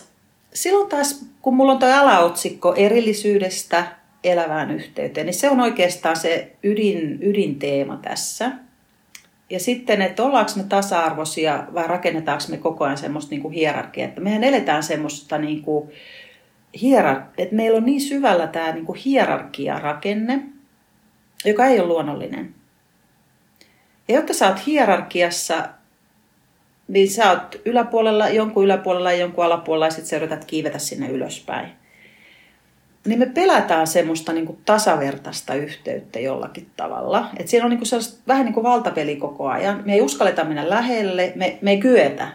Silloin 0.55 0.89
taas, 0.89 1.27
kun 1.43 1.57
mulla 1.57 1.73
on 1.73 1.79
tuo 1.79 1.89
alaotsikko 1.89 2.75
erillisyydestä 2.75 3.87
elävään 4.25 4.71
yhteyteen, 4.71 5.27
niin 5.27 5.35
se 5.35 5.51
on 5.51 5.61
oikeastaan 5.61 6.17
se 6.17 6.57
ydin, 6.63 7.19
ydinteema 7.23 7.97
tässä. 8.03 8.53
Ja 9.51 9.61
sitten, 9.61 10.03
että 10.03 10.23
ollaanko 10.23 10.53
me 10.57 10.65
tasa-arvoisia 10.69 11.65
vai 11.75 11.87
rakennetaanko 11.87 12.45
me 12.49 12.57
koko 12.57 12.85
ajan 12.85 12.99
semmoista 12.99 13.31
niin 13.31 13.51
hierarkiaa. 13.51 14.09
Että 14.09 14.21
mehän 14.21 14.45
eletään 14.45 14.83
semmoista 14.83 15.39
niin 15.39 15.63
kuin 15.63 15.91
hierar- 16.77 17.23
että 17.39 17.55
meillä 17.55 17.77
on 17.77 17.87
niin 17.87 18.01
syvällä 18.01 18.47
tämä 18.47 18.73
niin 18.73 18.87
kuin 18.87 18.99
hierarkiarakenne, 18.99 20.43
joka 21.45 21.67
ei 21.67 21.81
ole 21.81 21.89
luonnollinen. 21.89 22.55
Ja 24.09 24.15
jotta 24.15 24.35
sä 24.35 24.49
oot 24.49 24.67
hierarkiassa, 24.67 25.76
niin 26.89 27.11
sä 27.11 27.31
oot 27.31 27.61
yläpuolella, 27.65 28.29
jonkun 28.29 28.65
yläpuolella 28.65 29.13
ja 29.13 29.19
jonkun 29.19 29.45
alapuolella 29.45 29.87
ja 29.87 29.91
sitten 29.91 30.07
sä 30.07 30.17
yrität 30.17 30.45
kiivetä 30.45 30.79
sinne 30.79 31.09
ylöspäin 31.09 31.69
niin 33.07 33.19
me 33.19 33.27
pelätään 33.27 33.87
semmoista 33.87 34.33
niin 34.33 34.47
kuin 34.47 34.59
tasavertaista 34.65 35.55
yhteyttä 35.55 36.21
jollakin 36.21 36.67
tavalla. 36.77 37.31
Et 37.37 37.49
siinä 37.49 37.65
on 37.65 37.71
niin 37.71 37.79
kuin 37.79 38.03
vähän 38.29 38.45
niin 38.45 38.55
kuin 38.55 38.65
valtapeli 38.65 39.17
koko 39.17 39.49
ajan. 39.49 39.83
Me 39.85 39.95
ei 39.95 40.03
uskalleta 40.03 40.45
mennä 40.45 40.71
lähelle, 40.71 41.33
me, 41.35 41.59
me 41.63 41.71
ei 41.71 41.79
kyetä, 41.79 42.29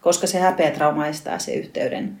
koska 0.00 0.26
se 0.26 0.38
häpeä 0.38 0.70
trauma 0.70 1.06
estää 1.06 1.38
se 1.38 1.54
yhteyden. 1.54 2.18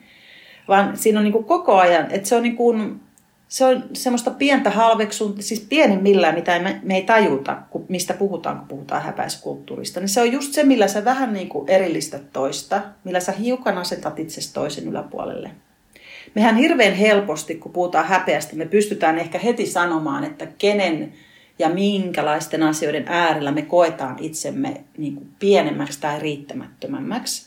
Vaan 0.68 0.96
siinä 0.96 1.18
on 1.18 1.24
niin 1.24 1.32
kuin 1.32 1.44
koko 1.44 1.76
ajan, 1.76 2.10
että 2.10 2.28
se 2.28 2.36
on, 2.36 2.42
niin 2.42 3.00
se 3.48 3.64
on 3.64 3.84
semmoista 3.92 4.30
pientä 4.30 4.70
halveksun, 4.70 5.34
siis 5.40 5.60
pienimmillään, 5.60 6.34
mitä 6.34 6.58
me, 6.58 6.80
me 6.82 6.94
ei 6.96 7.02
tajuta, 7.02 7.56
kun, 7.70 7.86
mistä 7.88 8.14
puhutaan, 8.14 8.58
kun 8.58 8.68
puhutaan 8.68 9.02
häpäiskulttuurista. 9.02 10.00
Niin 10.00 10.08
se 10.08 10.20
on 10.20 10.32
just 10.32 10.52
se, 10.52 10.64
millä 10.64 10.88
sä 10.88 11.04
vähän 11.04 11.32
niin 11.32 11.48
kuin 11.48 11.70
erillistät 11.70 12.32
toista, 12.32 12.82
millä 13.04 13.20
sä 13.20 13.32
hiukan 13.32 13.78
asetat 13.78 14.18
itsesi 14.18 14.54
toisen 14.54 14.88
yläpuolelle 14.88 15.50
mehän 16.36 16.56
hirveän 16.56 16.94
helposti, 16.94 17.54
kun 17.54 17.72
puhutaan 17.72 18.06
häpeästä, 18.06 18.56
me 18.56 18.66
pystytään 18.66 19.18
ehkä 19.18 19.38
heti 19.38 19.66
sanomaan, 19.66 20.24
että 20.24 20.46
kenen 20.58 21.12
ja 21.58 21.68
minkälaisten 21.68 22.62
asioiden 22.62 23.04
äärellä 23.08 23.52
me 23.52 23.62
koetaan 23.62 24.16
itsemme 24.20 24.84
niin 24.98 25.14
kuin 25.14 25.28
pienemmäksi 25.38 26.00
tai 26.00 26.20
riittämättömämmäksi. 26.20 27.45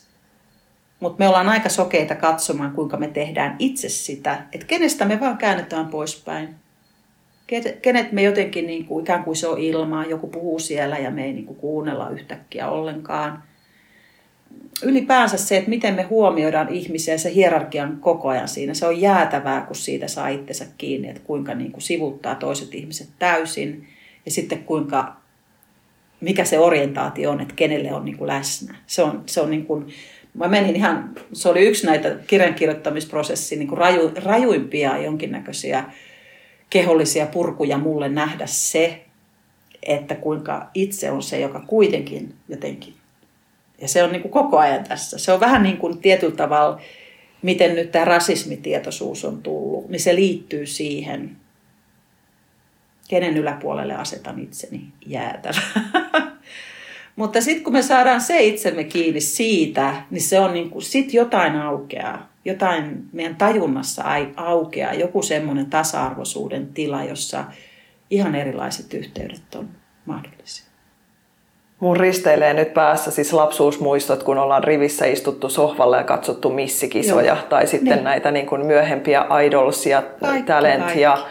Mutta 1.00 1.18
me 1.18 1.28
ollaan 1.28 1.48
aika 1.48 1.68
sokeita 1.68 2.14
katsomaan, 2.14 2.72
kuinka 2.72 2.96
me 2.96 3.08
tehdään 3.08 3.56
itse 3.58 3.88
sitä, 3.88 4.42
että 4.52 4.66
kenestä 4.66 5.04
me 5.04 5.20
vaan 5.20 5.38
käännetään 5.38 5.86
poispäin. 5.86 6.54
Kenet 7.82 8.12
me 8.12 8.22
jotenkin 8.22 8.66
niin 8.66 8.84
kuin, 8.84 9.02
ikään 9.02 9.24
kuin 9.24 9.36
se 9.36 9.48
on 9.48 9.58
ilmaa, 9.58 10.04
joku 10.04 10.26
puhuu 10.26 10.58
siellä 10.58 10.98
ja 10.98 11.10
me 11.10 11.24
ei 11.24 11.32
niin 11.32 11.46
kuin 11.46 11.56
kuunnella 11.56 12.10
yhtäkkiä 12.10 12.68
ollenkaan 12.68 13.42
ylipäänsä 14.82 15.36
se, 15.36 15.56
että 15.56 15.70
miten 15.70 15.94
me 15.94 16.02
huomioidaan 16.02 16.68
ihmisiä, 16.68 17.18
se 17.18 17.34
hierarkian 17.34 17.98
koko 18.00 18.28
ajan 18.28 18.48
siinä, 18.48 18.74
se 18.74 18.86
on 18.86 19.00
jäätävää, 19.00 19.60
kun 19.60 19.76
siitä 19.76 20.08
saa 20.08 20.28
itsensä 20.28 20.66
kiinni, 20.78 21.08
että 21.08 21.22
kuinka 21.24 21.54
niin 21.54 21.72
kuin 21.72 21.82
sivuttaa 21.82 22.34
toiset 22.34 22.74
ihmiset 22.74 23.08
täysin 23.18 23.88
ja 24.24 24.30
sitten 24.30 24.64
kuinka, 24.64 25.16
mikä 26.20 26.44
se 26.44 26.58
orientaatio 26.58 27.30
on, 27.30 27.40
että 27.40 27.54
kenelle 27.54 27.94
on 27.94 28.04
niin 28.04 28.16
kuin 28.16 28.28
läsnä. 28.28 28.74
Se 28.86 29.02
on, 29.02 29.22
se 29.26 29.40
on 29.40 29.50
niin 29.50 29.66
kuin, 29.66 29.86
mä 30.34 30.48
menin 30.48 30.76
ihan, 30.76 31.10
se 31.32 31.48
oli 31.48 31.66
yksi 31.66 31.86
näitä 31.86 32.16
kirjankirjoittamisprosessin 32.26 33.58
niin 33.58 33.68
kuin 33.68 33.78
raju, 33.78 34.12
rajuimpia 34.24 34.98
jonkinnäköisiä 34.98 35.84
kehollisia 36.70 37.26
purkuja 37.26 37.78
mulle 37.78 38.08
nähdä 38.08 38.46
se, 38.46 39.04
että 39.82 40.14
kuinka 40.14 40.70
itse 40.74 41.10
on 41.10 41.22
se, 41.22 41.40
joka 41.40 41.60
kuitenkin 41.60 42.34
jotenkin 42.48 42.94
ja 43.80 43.88
se 43.88 44.02
on 44.02 44.12
niin 44.12 44.22
kuin 44.22 44.32
koko 44.32 44.58
ajan 44.58 44.84
tässä. 44.84 45.18
Se 45.18 45.32
on 45.32 45.40
vähän 45.40 45.62
niin 45.62 45.76
kuin 45.76 45.98
tietyllä 45.98 46.36
tavalla, 46.36 46.80
miten 47.42 47.74
nyt 47.74 47.92
tämä 47.92 48.04
rasismitietoisuus 48.04 49.24
on 49.24 49.42
tullut, 49.42 49.88
niin 49.88 50.00
se 50.00 50.14
liittyy 50.14 50.66
siihen, 50.66 51.36
kenen 53.08 53.36
yläpuolelle 53.36 53.94
asetan 53.94 54.40
itseni 54.40 54.84
jäätävä. 55.06 55.60
Mutta 57.20 57.40
sitten 57.40 57.64
kun 57.64 57.72
me 57.72 57.82
saadaan 57.82 58.20
se 58.20 58.42
itsemme 58.42 58.84
kiinni 58.84 59.20
siitä, 59.20 59.94
niin 60.10 60.22
se 60.22 60.40
on 60.40 60.54
niin 60.54 60.70
kuin, 60.70 60.82
sit 60.82 61.14
jotain 61.14 61.56
aukeaa. 61.56 62.28
Jotain 62.44 63.04
meidän 63.12 63.36
tajunnassa 63.36 64.04
aukeaa, 64.36 64.94
joku 64.94 65.22
semmoinen 65.22 65.66
tasa-arvoisuuden 65.66 66.66
tila, 66.66 67.04
jossa 67.04 67.44
ihan 68.10 68.34
erilaiset 68.34 68.94
yhteydet 68.94 69.54
on 69.54 69.68
mahdollisia. 70.06 70.66
Mun 71.80 71.96
risteilee 71.96 72.54
nyt 72.54 72.74
päässä 72.74 73.10
siis 73.10 73.32
lapsuusmuistot, 73.32 74.22
kun 74.22 74.38
ollaan 74.38 74.64
rivissä 74.64 75.06
istuttu 75.06 75.48
sohvalle 75.48 75.96
ja 75.96 76.04
katsottu 76.04 76.50
missikisoja. 76.50 77.34
Joo. 77.34 77.46
Tai 77.48 77.66
sitten 77.66 77.94
niin. 77.94 78.04
näitä 78.04 78.30
niin 78.30 78.46
kuin 78.46 78.66
myöhempiä 78.66 79.26
idolsia, 79.46 80.02
kaikki, 80.20 80.42
talent 80.46 80.82
kaikki. 80.82 81.00
ja 81.00 81.26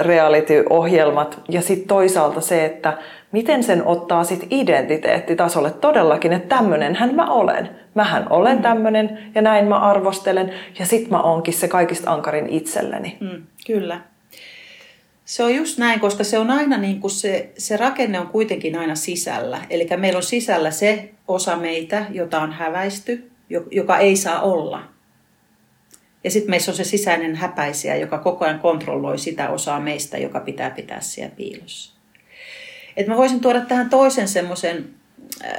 reality-ohjelmat. 0.00 1.40
Ja 1.48 1.62
sitten 1.62 1.88
toisaalta 1.88 2.40
se, 2.40 2.64
että 2.64 2.98
miten 3.32 3.62
sen 3.62 3.86
ottaa 3.86 4.24
sit 4.24 4.46
identiteettitasolle 4.50 5.70
todellakin, 5.70 6.32
että 6.32 6.56
tämmönenhän 6.56 7.14
mä 7.14 7.26
olen. 7.26 7.70
Mähän 7.94 8.26
olen 8.32 8.56
mm. 8.56 8.62
tämmönen 8.62 9.18
ja 9.34 9.42
näin 9.42 9.66
mä 9.66 9.78
arvostelen. 9.78 10.54
Ja 10.78 10.86
sit 10.86 11.10
mä 11.10 11.22
oonkin 11.22 11.54
se 11.54 11.68
kaikista 11.68 12.12
ankarin 12.12 12.48
itselleni. 12.48 13.18
Mm, 13.20 13.42
kyllä. 13.66 14.00
Se 15.24 15.44
on 15.44 15.54
just 15.54 15.78
näin, 15.78 16.00
koska 16.00 16.24
se 16.24 16.38
on 16.38 16.50
aina 16.50 16.78
niin 16.78 17.00
kuin 17.00 17.10
se, 17.10 17.52
se 17.58 17.76
rakenne 17.76 18.20
on 18.20 18.26
kuitenkin 18.26 18.78
aina 18.78 18.94
sisällä. 18.94 19.58
Eli 19.70 19.88
meillä 19.96 20.16
on 20.16 20.22
sisällä 20.22 20.70
se 20.70 21.10
osa 21.28 21.56
meitä, 21.56 22.06
jota 22.10 22.40
on 22.40 22.52
häväisty, 22.52 23.30
joka 23.70 23.98
ei 23.98 24.16
saa 24.16 24.40
olla. 24.40 24.82
Ja 26.24 26.30
sitten 26.30 26.50
meissä 26.50 26.70
on 26.70 26.76
se 26.76 26.84
sisäinen 26.84 27.36
häpäisiä, 27.36 27.96
joka 27.96 28.18
koko 28.18 28.44
ajan 28.44 28.60
kontrolloi 28.60 29.18
sitä 29.18 29.50
osaa 29.50 29.80
meistä, 29.80 30.18
joka 30.18 30.40
pitää 30.40 30.70
pitää 30.70 31.00
siellä 31.00 31.34
piilossa. 31.36 31.99
Et 32.96 33.06
mä 33.06 33.16
voisin 33.16 33.40
tuoda 33.40 33.60
tähän 33.60 33.90
toisen 33.90 34.28
semmoisen 34.28 34.90
äh, 35.44 35.52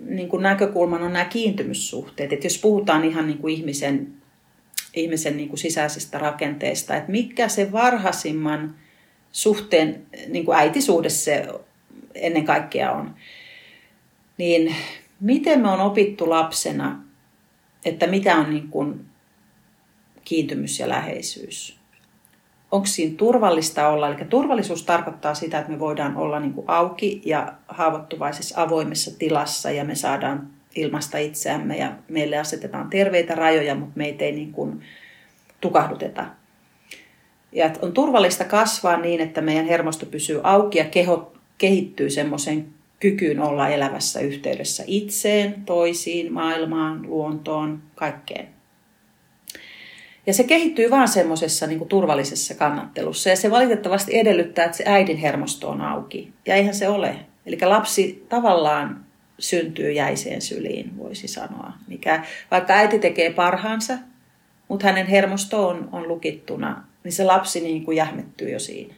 niin 0.00 0.28
näkökulman 0.40 1.02
on 1.02 1.12
nämä 1.12 1.24
kiintymyssuhteet. 1.24 2.32
Et 2.32 2.44
jos 2.44 2.58
puhutaan 2.58 3.04
ihan 3.04 3.26
niin 3.26 3.38
kuin 3.38 3.54
ihmisen, 3.54 4.12
ihmisen 4.94 5.36
niin 5.36 5.48
kuin 5.48 5.58
sisäisestä 5.58 6.18
rakenteesta, 6.18 6.96
että 6.96 7.12
mikä 7.12 7.48
se 7.48 7.72
varhaisimman 7.72 8.74
suhteen, 9.32 10.06
niin 10.28 10.44
kuin 10.44 10.58
äitisuhde 10.58 11.08
se 11.08 11.46
ennen 12.14 12.44
kaikkea 12.44 12.92
on, 12.92 13.14
niin 14.38 14.74
miten 15.20 15.60
me 15.60 15.70
on 15.70 15.80
opittu 15.80 16.30
lapsena, 16.30 17.04
että 17.84 18.06
mitä 18.06 18.36
on 18.36 18.50
niin 18.50 18.68
kuin 18.68 19.06
kiintymys 20.24 20.78
ja 20.78 20.88
läheisyys? 20.88 21.83
Onko 22.74 22.86
siinä 22.86 23.14
turvallista 23.16 23.88
olla? 23.88 24.08
Eli 24.08 24.24
turvallisuus 24.28 24.82
tarkoittaa 24.82 25.34
sitä, 25.34 25.58
että 25.58 25.72
me 25.72 25.78
voidaan 25.78 26.16
olla 26.16 26.40
niin 26.40 26.52
kuin 26.52 26.68
auki 26.68 27.22
ja 27.24 27.52
haavoittuvaisessa 27.68 28.62
avoimessa 28.62 29.18
tilassa 29.18 29.70
ja 29.70 29.84
me 29.84 29.94
saadaan 29.94 30.50
ilmasta 30.74 31.18
itseämme 31.18 31.76
ja 31.76 31.92
meille 32.08 32.38
asetetaan 32.38 32.90
terveitä 32.90 33.34
rajoja, 33.34 33.74
mutta 33.74 33.92
meitä 33.96 34.24
ei 34.24 34.32
niin 34.32 34.52
kuin 34.52 34.80
tukahduteta. 35.60 36.26
Ja 37.52 37.70
on 37.82 37.92
turvallista 37.92 38.44
kasvaa 38.44 38.96
niin, 38.96 39.20
että 39.20 39.40
meidän 39.40 39.66
hermosto 39.66 40.06
pysyy 40.06 40.40
auki 40.42 40.78
ja 40.78 40.84
keho 40.84 41.32
kehittyy 41.58 42.10
semmoisen 42.10 42.66
kykyyn 43.00 43.40
olla 43.40 43.68
elävässä 43.68 44.20
yhteydessä 44.20 44.84
itseen, 44.86 45.54
toisiin, 45.66 46.32
maailmaan, 46.32 47.02
luontoon, 47.10 47.82
kaikkeen. 47.94 48.53
Ja 50.26 50.34
se 50.34 50.44
kehittyy 50.44 50.90
vaan 50.90 51.08
semmoisessa 51.08 51.66
niin 51.66 51.88
turvallisessa 51.88 52.54
kannattelussa. 52.54 53.30
Ja 53.30 53.36
se 53.36 53.50
valitettavasti 53.50 54.18
edellyttää, 54.18 54.64
että 54.64 54.76
se 54.76 54.84
äidin 54.86 55.16
hermosto 55.16 55.68
on 55.68 55.80
auki. 55.80 56.32
Ja 56.46 56.54
eihän 56.54 56.74
se 56.74 56.88
ole. 56.88 57.16
Eli 57.46 57.58
lapsi 57.62 58.26
tavallaan 58.28 59.04
syntyy 59.38 59.92
jäiseen 59.92 60.42
syliin, 60.42 60.98
voisi 60.98 61.28
sanoa. 61.28 61.72
Mikä, 61.88 62.24
vaikka 62.50 62.72
äiti 62.72 62.98
tekee 62.98 63.32
parhaansa, 63.32 63.94
mutta 64.68 64.86
hänen 64.86 65.06
hermosto 65.06 65.68
on, 65.68 65.88
on 65.92 66.08
lukittuna, 66.08 66.84
niin 67.04 67.12
se 67.12 67.24
lapsi 67.24 67.60
niin 67.60 67.84
kuin 67.84 67.96
jähmettyy 67.96 68.50
jo 68.50 68.58
siinä. 68.58 68.94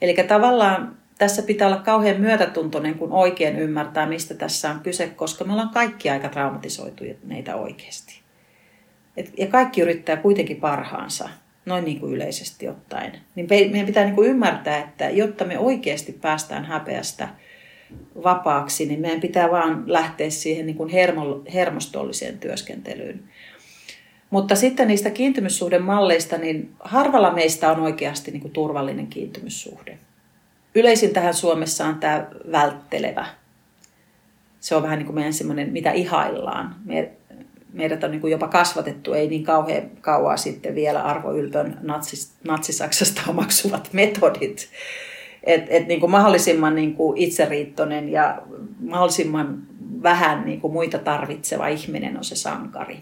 Eli 0.00 0.14
tavallaan 0.28 0.96
tässä 1.18 1.42
pitää 1.42 1.68
olla 1.68 1.78
kauhean 1.78 2.20
myötätuntoinen, 2.20 2.94
kun 2.94 3.12
oikein 3.12 3.58
ymmärtää, 3.58 4.06
mistä 4.06 4.34
tässä 4.34 4.70
on 4.70 4.80
kyse, 4.80 5.06
koska 5.06 5.44
me 5.44 5.52
ollaan 5.52 5.70
kaikki 5.70 6.10
aika 6.10 6.28
traumatisoituneita 6.28 7.54
oikeasti. 7.54 8.27
Et, 9.18 9.32
ja 9.38 9.46
kaikki 9.46 9.80
yrittää 9.80 10.16
kuitenkin 10.16 10.56
parhaansa, 10.56 11.28
noin 11.66 11.84
niin 11.84 12.00
kuin 12.00 12.14
yleisesti 12.14 12.68
ottaen. 12.68 13.12
Niin 13.34 13.46
meidän 13.50 13.86
pitää 13.86 14.04
niin 14.04 14.14
kuin 14.14 14.30
ymmärtää, 14.30 14.78
että 14.78 15.10
jotta 15.10 15.44
me 15.44 15.58
oikeasti 15.58 16.12
päästään 16.12 16.64
häpeästä 16.64 17.28
vapaaksi, 18.24 18.86
niin 18.86 19.00
meidän 19.00 19.20
pitää 19.20 19.50
vaan 19.50 19.84
lähteä 19.86 20.30
siihen 20.30 20.66
niin 20.66 20.76
kuin 20.76 20.88
hermo, 20.88 21.42
hermostolliseen 21.54 22.38
työskentelyyn. 22.38 23.22
Mutta 24.30 24.54
sitten 24.54 24.88
niistä 24.88 25.10
kiintymyssuhdemalleista, 25.10 26.38
niin 26.38 26.70
harvalla 26.80 27.32
meistä 27.32 27.70
on 27.70 27.80
oikeasti 27.80 28.30
niin 28.30 28.40
kuin 28.40 28.52
turvallinen 28.52 29.06
kiintymyssuhde. 29.06 29.98
Yleisin 30.74 31.10
tähän 31.10 31.34
Suomessa 31.34 31.86
on 31.86 31.94
tämä 31.94 32.26
välttelevä. 32.52 33.26
Se 34.60 34.76
on 34.76 34.82
vähän 34.82 34.98
niin 34.98 35.06
kuin 35.06 35.14
meidän 35.14 35.32
semmoinen, 35.32 35.72
mitä 35.72 35.92
ihaillaan. 35.92 36.76
Me, 36.84 37.10
meidät 37.72 38.04
on 38.04 38.10
niin 38.10 38.20
kuin 38.20 38.30
jopa 38.30 38.48
kasvatettu, 38.48 39.12
ei 39.12 39.28
niin 39.28 39.44
kauhean 39.44 39.90
kauaa 40.00 40.36
sitten 40.36 40.74
vielä 40.74 41.02
Arvo 41.02 41.32
Ylpön 41.32 41.78
natsis, 41.82 42.32
natsisaksasta 42.44 43.22
omaksuvat 43.30 43.88
metodit. 43.92 44.68
Et, 45.44 45.62
et 45.68 45.88
niin 45.88 46.00
kuin 46.00 46.10
mahdollisimman 46.10 46.74
niin 46.74 46.94
kuin 46.94 47.18
itseriittoinen 47.18 48.08
ja 48.08 48.42
mahdollisimman 48.80 49.62
vähän 50.02 50.44
niin 50.44 50.60
kuin 50.60 50.72
muita 50.72 50.98
tarvitseva 50.98 51.68
ihminen 51.68 52.16
on 52.16 52.24
se 52.24 52.36
sankari. 52.36 52.98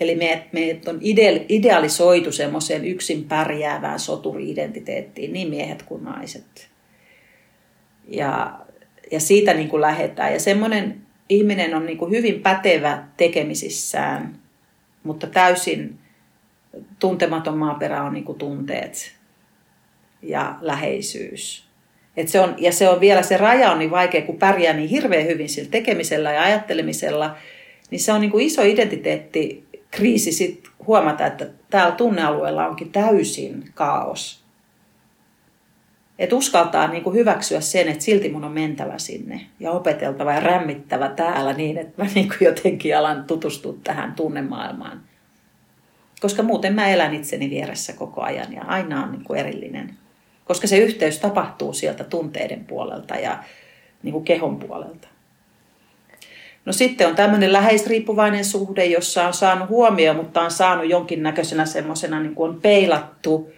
Eli 0.00 0.14
me, 0.14 0.46
me 0.52 0.80
on 0.86 0.98
ide, 1.00 1.46
idealisoitu 1.48 2.32
semmoiseen 2.32 2.84
yksin 2.84 3.24
pärjäävään 3.24 3.98
soturi-identiteettiin, 3.98 5.32
niin 5.32 5.50
miehet 5.50 5.82
kuin 5.82 6.04
naiset. 6.04 6.68
Ja, 8.08 8.58
ja 9.12 9.20
siitä 9.20 9.54
niin 9.54 9.68
kuin 9.68 9.80
lähdetään. 9.80 10.32
Ja 10.32 10.40
semmoinen 10.40 11.03
ihminen 11.28 11.74
on 11.74 11.86
niin 11.86 11.98
kuin 11.98 12.10
hyvin 12.10 12.40
pätevä 12.40 13.04
tekemisissään, 13.16 14.36
mutta 15.02 15.26
täysin 15.26 15.98
tuntematon 16.98 17.58
maaperä 17.58 18.02
on 18.02 18.12
niin 18.12 18.24
kuin 18.24 18.38
tunteet 18.38 19.12
ja 20.22 20.58
läheisyys. 20.60 21.64
Et 22.16 22.28
se 22.28 22.40
on, 22.40 22.54
ja 22.58 22.72
se 22.72 22.88
on 22.88 23.00
vielä 23.00 23.22
se 23.22 23.36
raja 23.36 23.70
on 23.70 23.78
niin 23.78 23.90
vaikea, 23.90 24.22
kun 24.22 24.38
pärjää 24.38 24.74
niin 24.74 24.88
hirveän 24.88 25.26
hyvin 25.26 25.48
sillä 25.48 25.70
tekemisellä 25.70 26.32
ja 26.32 26.42
ajattelemisella, 26.42 27.36
niin 27.90 28.00
se 28.00 28.12
on 28.12 28.20
niin 28.20 28.30
kuin 28.30 28.46
iso 28.46 28.62
identiteettikriisi 28.62 30.32
sit 30.32 30.68
huomata, 30.86 31.26
että 31.26 31.46
täällä 31.70 31.96
tunnealueella 31.96 32.68
onkin 32.68 32.92
täysin 32.92 33.64
kaos. 33.74 34.43
Että 36.18 36.36
uskaltaa 36.36 36.88
niin 36.88 37.02
kuin 37.02 37.16
hyväksyä 37.16 37.60
sen, 37.60 37.88
että 37.88 38.04
silti 38.04 38.28
mun 38.28 38.44
on 38.44 38.52
mentävä 38.52 38.98
sinne 38.98 39.40
ja 39.60 39.70
opeteltava 39.70 40.32
ja 40.32 40.40
rämmittävä 40.40 41.08
täällä 41.08 41.52
niin, 41.52 41.78
että 41.78 42.02
mä 42.02 42.10
niin 42.14 42.28
kuin 42.28 42.38
jotenkin 42.40 42.96
alan 42.96 43.24
tutustua 43.24 43.74
tähän 43.84 44.12
tunnemaailmaan. 44.12 45.00
Koska 46.20 46.42
muuten 46.42 46.74
mä 46.74 46.88
elän 46.88 47.14
itseni 47.14 47.50
vieressä 47.50 47.92
koko 47.92 48.22
ajan 48.22 48.52
ja 48.52 48.62
aina 48.62 49.02
on 49.02 49.12
niin 49.12 49.24
kuin 49.24 49.40
erillinen. 49.40 49.94
Koska 50.44 50.66
se 50.66 50.78
yhteys 50.78 51.18
tapahtuu 51.18 51.72
sieltä 51.72 52.04
tunteiden 52.04 52.64
puolelta 52.64 53.16
ja 53.16 53.44
niin 54.02 54.12
kuin 54.12 54.24
kehon 54.24 54.56
puolelta. 54.56 55.08
No 56.64 56.72
sitten 56.72 57.06
on 57.06 57.14
tämmöinen 57.14 57.52
läheisriippuvainen 57.52 58.44
suhde, 58.44 58.84
jossa 58.84 59.26
on 59.26 59.34
saanut 59.34 59.68
huomioon, 59.68 60.16
mutta 60.16 60.42
on 60.42 60.50
saanut 60.50 60.90
jonkinnäköisenä 60.90 61.66
semmoisena 61.66 62.20
niin 62.20 62.34
kuin 62.34 62.50
on 62.50 62.60
peilattu 62.60 63.52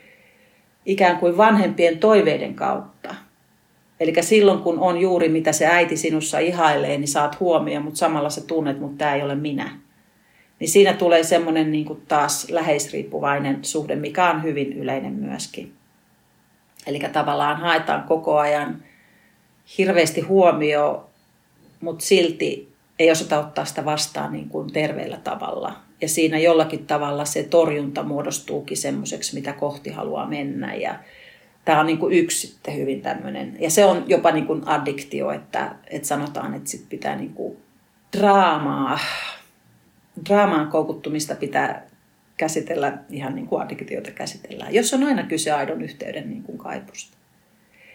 ikään 0.86 1.18
kuin 1.18 1.36
vanhempien 1.36 1.98
toiveiden 1.98 2.54
kautta. 2.54 3.14
Eli 4.00 4.12
silloin 4.20 4.58
kun 4.58 4.78
on 4.78 5.00
juuri 5.00 5.28
mitä 5.28 5.52
se 5.52 5.66
äiti 5.66 5.96
sinussa 5.96 6.38
ihailee, 6.38 6.98
niin 6.98 7.08
saat 7.08 7.40
huomioon, 7.40 7.84
mutta 7.84 7.98
samalla 7.98 8.30
sä 8.30 8.40
tunnet, 8.40 8.80
mutta 8.80 8.98
tämä 8.98 9.14
ei 9.14 9.22
ole 9.22 9.34
minä. 9.34 9.78
Niin 10.60 10.68
siinä 10.68 10.92
tulee 10.92 11.22
semmoinen 11.22 11.72
niin 11.72 11.84
kuin 11.84 12.02
taas 12.08 12.50
läheisriippuvainen 12.50 13.64
suhde, 13.64 13.96
mikä 13.96 14.30
on 14.30 14.42
hyvin 14.42 14.72
yleinen 14.72 15.12
myöskin. 15.12 15.72
Eli 16.86 16.98
tavallaan 17.12 17.56
haetaan 17.56 18.02
koko 18.02 18.38
ajan 18.38 18.82
hirveästi 19.78 20.20
huomioon, 20.20 21.04
mutta 21.80 22.04
silti 22.04 22.72
ei 22.98 23.10
osata 23.10 23.38
ottaa 23.38 23.64
sitä 23.64 23.84
vastaan 23.84 24.32
niin 24.32 24.48
kuin 24.48 24.72
terveellä 24.72 25.16
tavalla. 25.16 25.85
Ja 26.00 26.08
siinä 26.08 26.38
jollakin 26.38 26.86
tavalla 26.86 27.24
se 27.24 27.42
torjunta 27.42 28.02
muodostuukin 28.02 28.76
semmoiseksi, 28.76 29.34
mitä 29.34 29.52
kohti 29.52 29.90
haluaa 29.90 30.28
mennä. 30.28 30.74
Ja 30.74 30.98
tämä 31.64 31.80
on 31.80 31.86
niin 31.86 31.98
kuin 31.98 32.14
yksi 32.14 32.46
sitten 32.46 32.76
hyvin 32.76 33.02
tämmöinen. 33.02 33.56
Ja 33.60 33.70
se 33.70 33.84
on 33.84 34.04
jopa 34.06 34.32
niin 34.32 34.46
kuin 34.46 34.68
addiktio, 34.68 35.30
että, 35.30 35.74
että 35.90 36.08
sanotaan, 36.08 36.54
että 36.54 36.70
sit 36.70 36.88
pitää 36.88 37.16
niin 37.16 37.32
kuin 37.32 37.56
draamaa, 38.18 38.98
draamaan 40.28 40.68
koukuttumista 40.68 41.34
pitää 41.34 41.86
käsitellä 42.36 42.98
ihan 43.10 43.34
niin 43.34 43.46
kuin 43.46 43.62
addiktiota 43.62 44.10
käsitellään, 44.10 44.74
jos 44.74 44.94
on 44.94 45.04
aina 45.04 45.22
kyse 45.22 45.52
aidon 45.52 45.82
yhteyden 45.82 46.30
niin 46.30 46.42
kuin 46.42 46.58
kaipusta. 46.58 47.16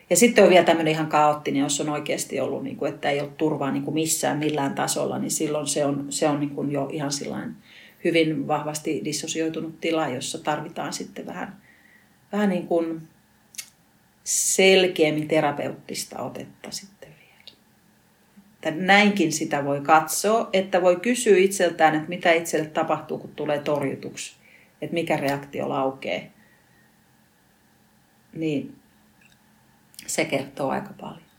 Ja 0.10 0.18
sitten 0.18 0.44
on 0.44 0.50
vielä 0.50 0.66
tämmöinen 0.66 0.94
ihan 0.94 1.08
kaoottinen, 1.08 1.62
jos 1.62 1.82
on 1.82 1.90
oikeasti 1.90 2.40
ollut, 2.40 2.64
niin 2.64 2.76
kuin, 2.76 2.94
että 2.94 3.10
ei 3.10 3.20
ole 3.20 3.30
turvaa 3.38 3.72
niin 3.72 3.84
kuin 3.84 3.94
missään 3.94 4.38
millään 4.38 4.76
tasolla, 4.76 5.20
niin 5.20 5.32
silloin 5.32 5.68
se 5.68 5.86
on, 5.86 6.06
se 6.10 6.28
on 6.28 6.40
niin 6.40 6.50
kuin 6.50 6.72
jo 6.72 6.90
ihan 6.92 7.12
sillain 7.12 7.56
hyvin 8.04 8.48
vahvasti 8.48 9.02
dissosioitunut 9.06 9.82
tila, 9.82 10.08
jossa 10.08 10.38
tarvitaan 10.38 10.94
sitten 10.94 11.26
vähän, 11.26 11.62
vähän 12.32 12.50
niin 12.50 12.68
kuin 12.68 13.08
selkeämmin 14.24 15.28
terapeuttista 15.28 16.20
otetta 16.20 16.72
sitten 16.72 17.10
vielä. 17.10 17.58
Että 18.54 18.72
näinkin 18.72 19.32
sitä 19.32 19.66
voi 19.66 19.82
katsoa, 19.82 20.50
että 20.54 20.82
voi 20.82 20.96
kysyä 20.96 21.38
itseltään, 21.38 21.96
että 21.96 22.10
mitä 22.10 22.32
itselle 22.32 22.66
tapahtuu, 22.66 23.18
kun 23.18 23.36
tulee 23.36 23.60
torjutuksi, 23.60 24.36
että 24.82 24.94
mikä 24.94 25.18
reaktio 25.18 25.70
laukee. 25.70 26.32
Niin 28.34 28.76
se 30.08 30.26
kertoo 30.26 30.70
aika 30.70 30.94
paljon. 31.02 31.32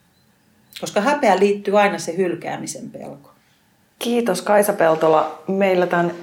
Koska 0.81 1.01
häpeä 1.01 1.39
liittyy 1.39 1.81
aina 1.81 1.99
se 1.99 2.17
hylkäämisen 2.17 2.91
pelko. 2.91 3.35
Kiitos 3.99 4.43
Kaisa 4.43 4.73
Peltola. 4.73 5.43
Meillä 5.49 5.87
tämän 5.87 6.15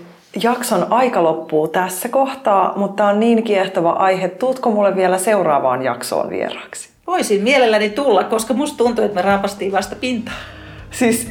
jakson 0.43 0.87
aika 0.89 1.23
loppuu 1.23 1.67
tässä 1.67 2.09
kohtaa, 2.09 2.73
mutta 2.75 3.05
on 3.05 3.19
niin 3.19 3.43
kiehtova 3.43 3.91
aihe. 3.91 4.27
Tuutko 4.27 4.71
mulle 4.71 4.95
vielä 4.95 5.17
seuraavaan 5.17 5.81
jaksoon 5.81 6.29
vieraaksi? 6.29 6.89
Voisin 7.07 7.43
mielelläni 7.43 7.89
tulla, 7.89 8.23
koska 8.23 8.53
musta 8.53 8.77
tuntuu, 8.77 9.05
että 9.05 9.15
me 9.15 9.21
raapastiin 9.21 9.71
vasta 9.71 9.95
pintaa. 9.95 10.35
Siis 10.91 11.27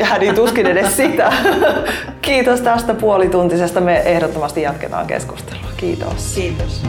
hädin 0.00 0.34
tuskin 0.34 0.66
edes 0.66 0.96
sitä. 0.96 1.32
Kiitos 2.22 2.60
tästä 2.60 2.94
puolituntisesta. 2.94 3.80
Me 3.80 3.98
ehdottomasti 3.98 4.62
jatketaan 4.62 5.06
keskustelua. 5.06 5.66
Kiitos. 5.76 6.34
Kiitos. 6.34 6.82